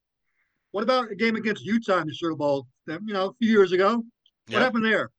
What 0.73 0.83
about 0.85 1.11
a 1.11 1.15
game 1.15 1.37
against 1.37 1.65
Utah 1.65 1.99
in 2.01 2.07
the 2.07 2.15
Sugar 2.15 2.35
Bowl? 2.37 2.67
You 2.87 2.99
know, 3.07 3.29
a 3.29 3.33
few 3.35 3.51
years 3.51 3.73
ago. 3.73 3.97
What 3.97 4.05
Yep. 4.49 4.63
happened 4.63 4.85
there? 4.85 5.11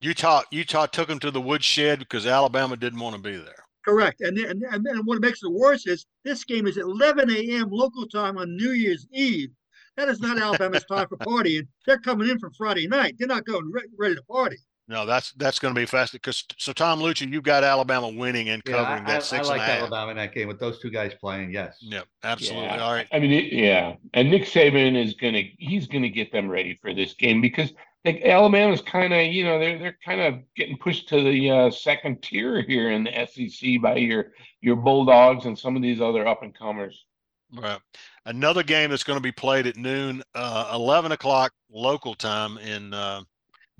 Utah 0.00 0.42
Utah 0.50 0.86
took 0.86 1.08
them 1.08 1.18
to 1.20 1.30
the 1.30 1.40
woodshed 1.40 1.98
because 1.98 2.26
Alabama 2.26 2.76
didn't 2.76 3.00
want 3.00 3.16
to 3.16 3.22
be 3.22 3.36
there. 3.36 3.64
Correct. 3.84 4.20
And 4.20 4.38
and 4.38 4.62
and, 4.62 4.86
and 4.86 5.06
what 5.06 5.20
makes 5.20 5.42
it 5.42 5.50
worse 5.50 5.86
is 5.86 6.06
this 6.24 6.44
game 6.44 6.66
is 6.66 6.76
at 6.78 6.84
11 6.84 7.30
a.m. 7.30 7.68
local 7.70 8.06
time 8.06 8.38
on 8.38 8.56
New 8.56 8.70
Year's 8.70 9.06
Eve. 9.12 9.50
That 9.96 10.08
is 10.08 10.20
not 10.20 10.38
Alabama's 10.38 10.84
time 10.90 11.08
for 11.08 11.16
partying. 11.18 11.66
They're 11.86 11.98
coming 11.98 12.28
in 12.28 12.38
from 12.38 12.52
Friday 12.54 12.86
night. 12.86 13.16
They're 13.18 13.28
not 13.28 13.44
going 13.44 13.70
re- 13.70 13.88
ready 13.98 14.14
to 14.14 14.22
party. 14.22 14.56
No, 14.90 15.06
that's 15.06 15.30
that's 15.34 15.60
going 15.60 15.72
to 15.72 15.80
be 15.80 15.86
fast 15.86 16.12
because 16.12 16.42
so 16.58 16.72
Tom 16.72 16.98
Luicci, 16.98 17.32
you've 17.32 17.44
got 17.44 17.62
Alabama 17.62 18.08
winning 18.08 18.48
and 18.48 18.60
Yeah, 18.66 18.72
covering 18.72 19.04
I, 19.04 19.10
that 19.10 19.16
I, 19.18 19.20
six 19.20 19.32
I 19.32 19.38
and 19.38 19.48
like 19.48 19.60
a 19.60 19.64
half. 19.64 19.80
Alabama 19.82 20.10
in 20.10 20.16
that 20.16 20.34
game 20.34 20.48
with 20.48 20.58
those 20.58 20.80
two 20.80 20.90
guys 20.90 21.14
playing. 21.14 21.52
Yes. 21.52 21.76
Yep, 21.80 22.06
absolutely. 22.24 22.64
Yeah, 22.66 22.82
All 22.82 22.92
right. 22.92 23.06
I 23.12 23.20
mean, 23.20 23.30
it, 23.30 23.52
yeah, 23.52 23.94
and 24.14 24.28
Nick 24.28 24.42
Saban 24.46 25.00
is 25.00 25.14
gonna 25.14 25.42
he's 25.58 25.86
gonna 25.86 26.08
get 26.08 26.32
them 26.32 26.48
ready 26.48 26.74
for 26.74 26.92
this 26.92 27.14
game 27.14 27.40
because 27.40 27.72
like 28.04 28.20
Alabama's 28.24 28.82
kind 28.82 29.12
of 29.12 29.26
you 29.26 29.44
know 29.44 29.60
they're 29.60 29.78
they're 29.78 29.98
kind 30.04 30.20
of 30.22 30.40
getting 30.56 30.76
pushed 30.76 31.08
to 31.10 31.22
the 31.22 31.48
uh, 31.48 31.70
second 31.70 32.20
tier 32.22 32.60
here 32.62 32.90
in 32.90 33.04
the 33.04 33.26
SEC 33.26 33.80
by 33.80 33.94
your 33.94 34.32
your 34.60 34.74
Bulldogs 34.74 35.46
and 35.46 35.56
some 35.56 35.76
of 35.76 35.82
these 35.82 36.00
other 36.00 36.26
up 36.26 36.42
and 36.42 36.52
comers. 36.52 37.04
Right. 37.52 37.78
Another 38.26 38.64
game 38.64 38.90
that's 38.90 39.02
going 39.02 39.16
to 39.16 39.22
be 39.22 39.32
played 39.32 39.66
at 39.66 39.76
noon, 39.76 40.22
uh, 40.36 40.70
11 40.72 41.10
o'clock 41.10 41.52
local 41.68 42.14
time 42.14 42.58
in 42.58 42.94
uh, 42.94 43.22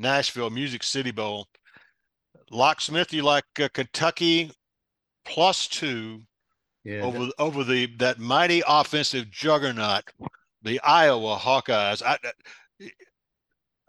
Nashville 0.01 0.51
Music 0.51 0.83
City 0.83 1.11
Bowl. 1.11 1.47
Locksmith, 2.51 3.13
you 3.13 3.23
like 3.23 3.45
uh, 3.61 3.69
Kentucky 3.73 4.51
plus 5.25 5.69
two 5.69 6.23
Yeah. 6.85 7.03
over 7.03 7.29
over 7.39 7.63
the 7.65 7.87
that 7.99 8.19
mighty 8.19 8.63
offensive 8.67 9.31
juggernaut, 9.31 10.05
the 10.63 10.81
Iowa 10.81 11.37
Hawkeyes. 11.37 12.03
I, 12.03 12.19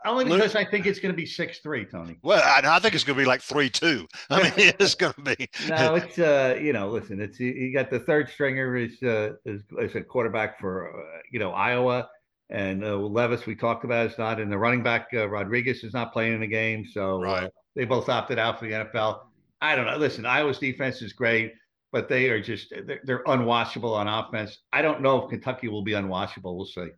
Only 0.05 0.25
because 0.25 0.55
I 0.55 0.65
think 0.65 0.85
it's 0.85 0.99
going 0.99 1.13
to 1.13 1.17
be 1.17 1.25
six 1.25 1.59
three, 1.59 1.85
Tony. 1.85 2.17
well, 2.23 2.41
I, 2.43 2.61
I 2.67 2.79
think 2.79 2.93
it's 2.95 3.03
going 3.03 3.17
to 3.17 3.21
be 3.21 3.27
like 3.27 3.41
three 3.41 3.69
two. 3.69 4.07
I 4.29 4.43
mean, 4.43 4.51
it's 4.57 4.95
going 4.95 5.13
to 5.13 5.21
be. 5.35 5.47
No, 5.69 5.95
it's 5.95 6.19
uh, 6.19 6.57
you 6.61 6.73
know, 6.73 6.89
listen, 6.89 7.19
it's 7.21 7.39
you, 7.39 7.51
you 7.51 7.73
got 7.73 7.89
the 7.89 7.99
third 7.99 8.29
stringer 8.29 8.75
is 8.75 9.01
uh 9.01 9.33
is, 9.45 9.61
is 9.79 9.95
a 9.95 10.01
quarterback 10.01 10.59
for 10.59 10.89
uh, 10.89 11.19
you 11.31 11.39
know 11.39 11.51
Iowa, 11.51 12.09
and 12.51 12.83
uh, 12.83 12.95
Levis 12.97 13.45
we 13.45 13.55
talked 13.55 13.83
about 13.85 14.07
is 14.11 14.17
not, 14.17 14.39
in 14.39 14.49
the 14.49 14.57
running 14.57 14.83
back 14.83 15.07
uh, 15.13 15.27
Rodriguez 15.27 15.83
is 15.83 15.93
not 15.93 16.13
playing 16.13 16.33
in 16.33 16.41
the 16.41 16.47
game, 16.47 16.85
so 16.85 17.21
Right. 17.21 17.49
they 17.75 17.85
both 17.85 18.09
opted 18.09 18.37
out 18.37 18.59
for 18.59 18.65
the 18.67 18.73
NFL. 18.73 19.21
I 19.61 19.75
don't 19.75 19.85
know. 19.85 19.97
Listen, 19.97 20.25
Iowa's 20.25 20.59
defense 20.59 21.01
is 21.01 21.13
great, 21.13 21.53
but 21.91 22.09
they 22.09 22.29
are 22.29 22.41
just 22.41 22.73
they're, 22.85 22.99
they're 23.03 23.23
unwatchable 23.25 23.93
on 23.95 24.07
offense. 24.07 24.57
I 24.73 24.81
don't 24.81 25.01
know 25.01 25.23
if 25.23 25.29
Kentucky 25.29 25.67
will 25.67 25.83
be 25.83 25.91
unwatchable. 25.93 26.55
We'll 26.55 26.65
see. 26.65 26.89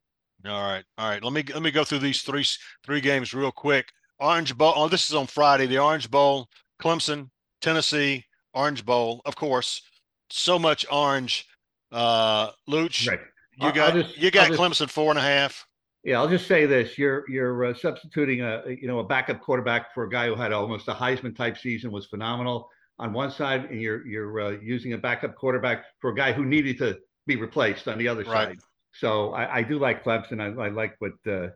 All 0.45 0.61
right, 0.69 0.83
all 0.97 1.09
right. 1.09 1.23
Let 1.23 1.31
me 1.33 1.43
let 1.53 1.61
me 1.63 1.71
go 1.71 1.83
through 1.83 1.99
these 1.99 2.21
three 2.21 2.45
three 2.85 2.99
games 3.01 3.33
real 3.33 3.51
quick. 3.51 3.87
Orange 4.19 4.57
Bowl. 4.57 4.73
Oh, 4.75 4.87
this 4.87 5.09
is 5.09 5.15
on 5.15 5.27
Friday. 5.27 5.65
The 5.67 5.79
Orange 5.79 6.09
Bowl, 6.09 6.47
Clemson, 6.81 7.29
Tennessee, 7.61 8.25
Orange 8.53 8.85
Bowl. 8.85 9.21
Of 9.25 9.35
course, 9.35 9.81
so 10.29 10.57
much 10.59 10.85
orange. 10.91 11.45
Uh, 11.91 12.51
Luch, 12.69 13.07
Right. 13.07 13.19
You 13.57 13.71
got 13.73 13.93
just- 13.93 14.17
you 14.17 14.31
got 14.31 14.43
I'll 14.51 14.55
just- 14.57 14.61
Clemson 14.61 14.89
four 14.89 15.09
and 15.09 15.19
a 15.19 15.21
half. 15.23 15.67
Yeah, 16.03 16.19
I'll 16.19 16.27
just 16.27 16.47
say 16.47 16.65
this: 16.65 16.97
you're 16.97 17.23
you're 17.29 17.65
uh, 17.65 17.73
substituting 17.73 18.41
a 18.41 18.61
you 18.67 18.87
know 18.87 18.99
a 18.99 19.03
backup 19.05 19.39
quarterback 19.41 19.93
for 19.93 20.03
a 20.03 20.09
guy 20.09 20.27
who 20.27 20.35
had 20.35 20.51
almost 20.51 20.87
a 20.89 20.93
Heisman 20.93 21.33
type 21.35 21.57
season 21.57 21.91
was 21.91 22.05
phenomenal 22.07 22.69
on 22.99 23.13
one 23.13 23.31
side, 23.31 23.65
and 23.71 23.81
you're 23.81 24.05
you're 24.05 24.41
uh, 24.41 24.49
using 24.61 24.93
a 24.93 24.97
backup 24.97 25.35
quarterback 25.35 25.85
for 26.01 26.09
a 26.11 26.15
guy 26.15 26.33
who 26.33 26.43
needed 26.45 26.77
to 26.79 26.99
be 27.25 27.37
replaced 27.37 27.87
on 27.87 27.97
the 27.97 28.07
other 28.09 28.23
Right. 28.23 28.49
side. 28.49 28.59
So 28.91 29.33
I, 29.33 29.57
I 29.59 29.63
do 29.63 29.79
like 29.79 30.03
Clemson. 30.03 30.41
I, 30.41 30.65
I 30.65 30.67
like 30.69 30.95
what 30.99 31.13
uh, 31.25 31.47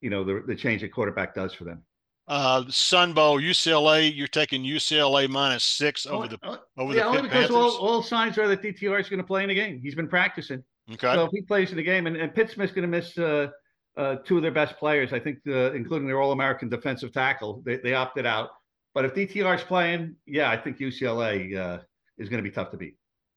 you 0.00 0.10
know 0.10 0.22
the 0.22 0.44
the 0.46 0.54
change 0.54 0.84
at 0.84 0.92
quarterback 0.92 1.34
does 1.34 1.52
for 1.52 1.64
them. 1.64 1.82
Uh, 2.28 2.62
Sun 2.68 3.14
Bowl, 3.14 3.40
UCLA. 3.40 4.14
You're 4.14 4.28
taking 4.28 4.62
UCLA 4.62 5.28
minus 5.28 5.64
six 5.64 6.06
over 6.06 6.28
the 6.28 6.38
Oh, 6.44 6.58
over 6.76 6.92
yeah, 6.94 7.04
the 7.04 7.10
Yeah, 7.10 7.16
only 7.16 7.22
because 7.22 7.50
all, 7.50 7.76
all 7.78 8.02
signs 8.02 8.38
are 8.38 8.46
that 8.46 8.62
DTR 8.62 9.00
is 9.00 9.08
going 9.08 9.18
to 9.18 9.26
play 9.26 9.42
in 9.42 9.48
the 9.48 9.54
game. 9.56 9.80
He's 9.82 9.94
been 9.96 10.08
practicing. 10.08 10.62
Okay. 10.92 11.14
So 11.14 11.24
if 11.24 11.30
he 11.32 11.42
plays 11.42 11.70
in 11.70 11.76
the 11.76 11.82
game, 11.82 12.06
and, 12.06 12.16
and 12.16 12.34
Pitt 12.34 12.50
Smith's 12.50 12.72
going 12.72 12.82
to 12.82 12.88
miss 12.88 13.16
uh, 13.18 13.48
uh, 13.96 14.16
two 14.24 14.36
of 14.36 14.42
their 14.42 14.52
best 14.52 14.76
players, 14.78 15.12
I 15.12 15.18
think, 15.18 15.38
the, 15.44 15.72
including 15.74 16.06
their 16.06 16.20
All 16.20 16.32
American 16.32 16.68
defensive 16.68 17.12
tackle, 17.12 17.62
they, 17.64 17.76
they 17.76 17.94
opted 17.94 18.26
out. 18.26 18.50
But 18.94 19.04
if 19.04 19.14
DTR 19.14 19.56
is 19.56 19.62
playing, 19.62 20.16
yeah, 20.26 20.50
I 20.50 20.56
think 20.56 20.78
UCLA 20.78 21.56
uh, 21.56 21.78
is 22.16 22.28
going 22.28 22.42
to 22.42 22.48
be 22.48 22.54
tough 22.54 22.70
to 22.70 22.76
beat. 22.76 22.96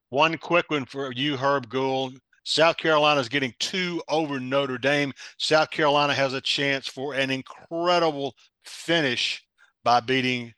One 0.10 0.38
quick 0.38 0.70
one 0.72 0.86
for 0.86 1.12
you, 1.12 1.38
Herb 1.38 1.70
Gould. 1.70 2.20
South 2.44 2.78
Carolina 2.78 3.20
is 3.20 3.30
getting 3.30 3.54
two 3.60 4.02
over 4.10 4.40
Notre 4.40 4.78
Dame. 4.78 5.14
South 5.38 5.70
Carolina 5.70 6.14
has 6.14 6.34
a 6.34 6.42
chance 6.42 6.88
for 6.88 7.14
an 7.14 7.30
incredible 7.30 8.36
finish 8.64 9.44
by 9.84 10.00
beating 10.00 10.54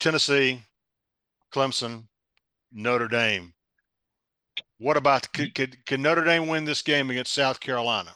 Tennessee, 0.00 0.62
Clemson, 1.52 2.04
Notre 2.72 3.08
Dame. 3.08 3.54
What 4.78 4.96
about 4.96 5.32
could, 5.32 5.54
could, 5.54 5.84
could 5.86 6.00
Notre 6.00 6.24
Dame 6.24 6.48
win 6.48 6.64
this 6.64 6.82
game 6.82 7.10
against 7.10 7.32
South 7.32 7.60
Carolina? 7.60 8.14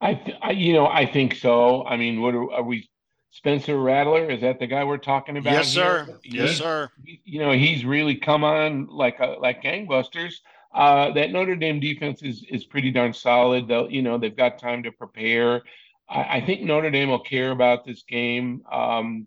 I, 0.00 0.14
th- 0.14 0.36
I, 0.42 0.50
you 0.52 0.72
know, 0.72 0.86
I 0.86 1.04
think 1.04 1.34
so. 1.34 1.84
I 1.84 1.96
mean, 1.96 2.22
what 2.22 2.34
are, 2.34 2.50
are, 2.52 2.62
we? 2.62 2.88
Spencer 3.32 3.78
Rattler 3.78 4.28
is 4.30 4.40
that 4.40 4.58
the 4.58 4.66
guy 4.66 4.82
we're 4.82 4.98
talking 4.98 5.36
about? 5.36 5.52
Yes, 5.52 5.74
here? 5.74 6.06
sir. 6.06 6.18
Yes, 6.24 6.48
he's, 6.48 6.58
sir. 6.58 6.90
You 7.04 7.40
know, 7.40 7.52
he's 7.52 7.84
really 7.84 8.16
come 8.16 8.44
on 8.44 8.86
like 8.86 9.20
a, 9.20 9.36
like 9.40 9.62
gangbusters. 9.62 10.36
Uh, 10.74 11.12
that 11.12 11.30
Notre 11.32 11.56
Dame 11.56 11.80
defense 11.80 12.22
is 12.22 12.44
is 12.48 12.64
pretty 12.64 12.90
darn 12.90 13.12
solid. 13.12 13.68
Though, 13.68 13.88
you 13.88 14.02
know, 14.02 14.18
they've 14.18 14.36
got 14.36 14.58
time 14.58 14.82
to 14.84 14.92
prepare. 14.92 15.62
I, 16.08 16.38
I 16.38 16.40
think 16.44 16.62
Notre 16.62 16.90
Dame 16.90 17.10
will 17.10 17.20
care 17.20 17.50
about 17.50 17.84
this 17.84 18.02
game. 18.02 18.62
Um, 18.72 19.26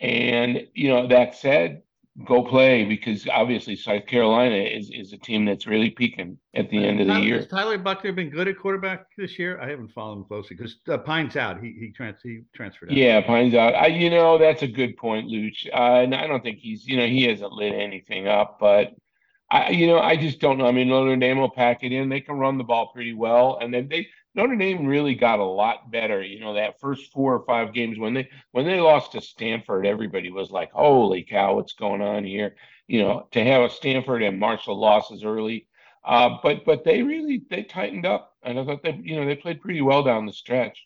and 0.00 0.66
you 0.74 0.88
know, 0.88 1.06
that 1.08 1.36
said, 1.36 1.82
go 2.24 2.42
play 2.42 2.84
because 2.84 3.26
obviously 3.28 3.76
South 3.76 4.06
Carolina 4.06 4.56
is 4.56 4.90
is 4.90 5.12
a 5.12 5.18
team 5.18 5.44
that's 5.44 5.66
really 5.66 5.90
peaking 5.90 6.38
at 6.54 6.70
the 6.70 6.84
end 6.84 7.00
of 7.00 7.06
the 7.06 7.20
year. 7.20 7.36
Has 7.36 7.46
Tyler 7.46 7.78
Buchner 7.78 8.12
been 8.12 8.30
good 8.30 8.48
at 8.48 8.58
quarterback 8.58 9.06
this 9.16 9.38
year? 9.38 9.60
I 9.60 9.68
haven't 9.68 9.92
followed 9.92 10.18
him 10.18 10.24
closely 10.24 10.56
because 10.56 10.76
uh, 10.88 10.98
Pyne's 10.98 11.36
out. 11.36 11.62
He 11.62 11.76
he, 11.78 11.92
trans- 11.92 12.20
he 12.22 12.42
transferred 12.54 12.90
out. 12.90 12.96
Yeah, 12.96 13.20
Pyne's 13.20 13.54
out. 13.54 13.74
I, 13.74 13.86
you 13.86 14.10
know, 14.10 14.38
that's 14.38 14.62
a 14.62 14.68
good 14.68 14.96
point, 14.96 15.28
Luch. 15.28 15.66
Uh, 15.72 16.02
and 16.02 16.14
I 16.14 16.26
don't 16.26 16.42
think 16.42 16.58
he's 16.58 16.86
you 16.86 16.96
know 16.96 17.06
he 17.06 17.24
hasn't 17.24 17.52
lit 17.52 17.74
anything 17.74 18.28
up, 18.28 18.58
but. 18.60 18.94
I, 19.52 19.70
you 19.70 19.88
know, 19.88 19.98
I 19.98 20.16
just 20.16 20.38
don't 20.38 20.58
know. 20.58 20.66
I 20.66 20.70
mean, 20.70 20.86
Notre 20.86 21.16
Dame 21.16 21.38
will 21.38 21.50
pack 21.50 21.82
it 21.82 21.90
in. 21.90 22.08
They 22.08 22.20
can 22.20 22.36
run 22.36 22.56
the 22.56 22.62
ball 22.62 22.92
pretty 22.94 23.14
well, 23.14 23.58
and 23.60 23.74
then 23.74 23.88
they 23.88 24.06
Notre 24.34 24.56
Dame 24.56 24.86
really 24.86 25.14
got 25.14 25.40
a 25.40 25.44
lot 25.44 25.90
better. 25.90 26.22
You 26.22 26.40
know, 26.40 26.54
that 26.54 26.80
first 26.80 27.12
four 27.12 27.34
or 27.34 27.44
five 27.44 27.74
games 27.74 27.98
when 27.98 28.14
they 28.14 28.28
when 28.52 28.64
they 28.64 28.80
lost 28.80 29.12
to 29.12 29.20
Stanford, 29.20 29.86
everybody 29.86 30.30
was 30.30 30.50
like, 30.50 30.70
"Holy 30.72 31.22
cow, 31.22 31.56
what's 31.56 31.72
going 31.72 32.00
on 32.00 32.24
here?" 32.24 32.56
You 32.86 33.02
know, 33.02 33.28
to 33.32 33.44
have 33.44 33.62
a 33.62 33.70
Stanford 33.70 34.22
and 34.22 34.38
Marshall 34.38 34.78
losses 34.78 35.24
early, 35.24 35.66
uh, 36.04 36.38
but 36.42 36.64
but 36.64 36.84
they 36.84 37.02
really 37.02 37.42
they 37.50 37.64
tightened 37.64 38.06
up, 38.06 38.36
and 38.42 38.58
I 38.58 38.64
thought 38.64 38.82
that 38.84 39.04
you 39.04 39.16
know 39.16 39.26
they 39.26 39.36
played 39.36 39.60
pretty 39.60 39.80
well 39.80 40.02
down 40.02 40.26
the 40.26 40.32
stretch. 40.32 40.78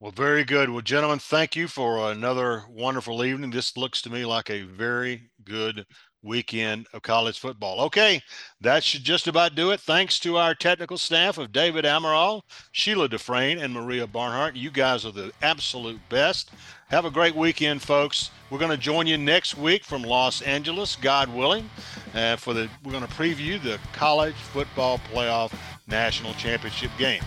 Well, 0.00 0.10
very 0.10 0.42
good. 0.42 0.68
Well, 0.68 0.80
gentlemen, 0.80 1.20
thank 1.20 1.54
you 1.54 1.68
for 1.68 2.10
another 2.10 2.64
wonderful 2.68 3.24
evening. 3.24 3.50
This 3.50 3.76
looks 3.76 4.02
to 4.02 4.10
me 4.10 4.24
like 4.24 4.50
a 4.50 4.62
very 4.62 5.30
good 5.44 5.86
weekend 6.22 6.86
of 6.92 7.02
college 7.02 7.38
football. 7.38 7.80
Okay, 7.80 8.22
that 8.60 8.84
should 8.84 9.04
just 9.04 9.26
about 9.26 9.54
do 9.54 9.70
it. 9.70 9.80
Thanks 9.80 10.18
to 10.20 10.36
our 10.36 10.54
technical 10.54 10.98
staff 10.98 11.38
of 11.38 11.52
David 11.52 11.84
Amaral, 11.84 12.42
Sheila 12.70 13.08
Dufresne, 13.08 13.58
and 13.58 13.72
Maria 13.72 14.06
Barnhart. 14.06 14.56
You 14.56 14.70
guys 14.70 15.04
are 15.04 15.12
the 15.12 15.32
absolute 15.42 16.00
best. 16.08 16.50
Have 16.88 17.04
a 17.04 17.10
great 17.10 17.34
weekend, 17.34 17.82
folks. 17.82 18.30
We're 18.50 18.58
going 18.58 18.70
to 18.70 18.76
join 18.76 19.06
you 19.06 19.16
next 19.16 19.56
week 19.56 19.84
from 19.84 20.02
Los 20.02 20.42
Angeles, 20.42 20.96
God 20.96 21.28
willing, 21.34 21.68
uh, 22.14 22.36
for 22.36 22.52
the 22.52 22.68
we're 22.84 22.92
going 22.92 23.06
to 23.06 23.12
preview 23.14 23.62
the 23.62 23.78
college 23.92 24.34
football 24.34 24.98
playoff 25.12 25.54
national 25.86 26.34
championship 26.34 26.90
game. 26.98 27.22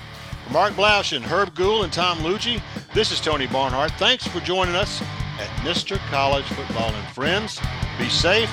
For 0.45 0.53
Mark 0.53 0.73
Blaudschun 0.73 1.17
and 1.17 1.25
Herb 1.25 1.55
Gould 1.55 1.83
and 1.83 1.91
Tom 1.91 2.19
Luicci, 2.19 2.61
this 2.93 3.11
is 3.11 3.19
Tony 3.19 3.47
Barnhart. 3.47 3.91
Thanks 3.93 4.27
for 4.27 4.39
joining 4.41 4.75
us 4.75 5.01
at 5.39 5.49
Mr. 5.65 5.97
College 6.11 6.45
Football 6.45 6.93
and 6.93 7.07
Friends. 7.15 7.59
Be 7.97 8.07
safe, 8.09 8.49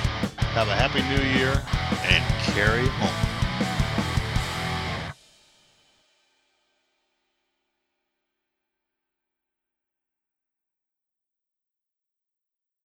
have 0.53 0.69
a 0.69 0.75
happy 0.75 1.01
new 1.09 1.23
year, 1.39 1.63
and 2.05 2.23
carry 2.53 2.87
on. 3.01 3.32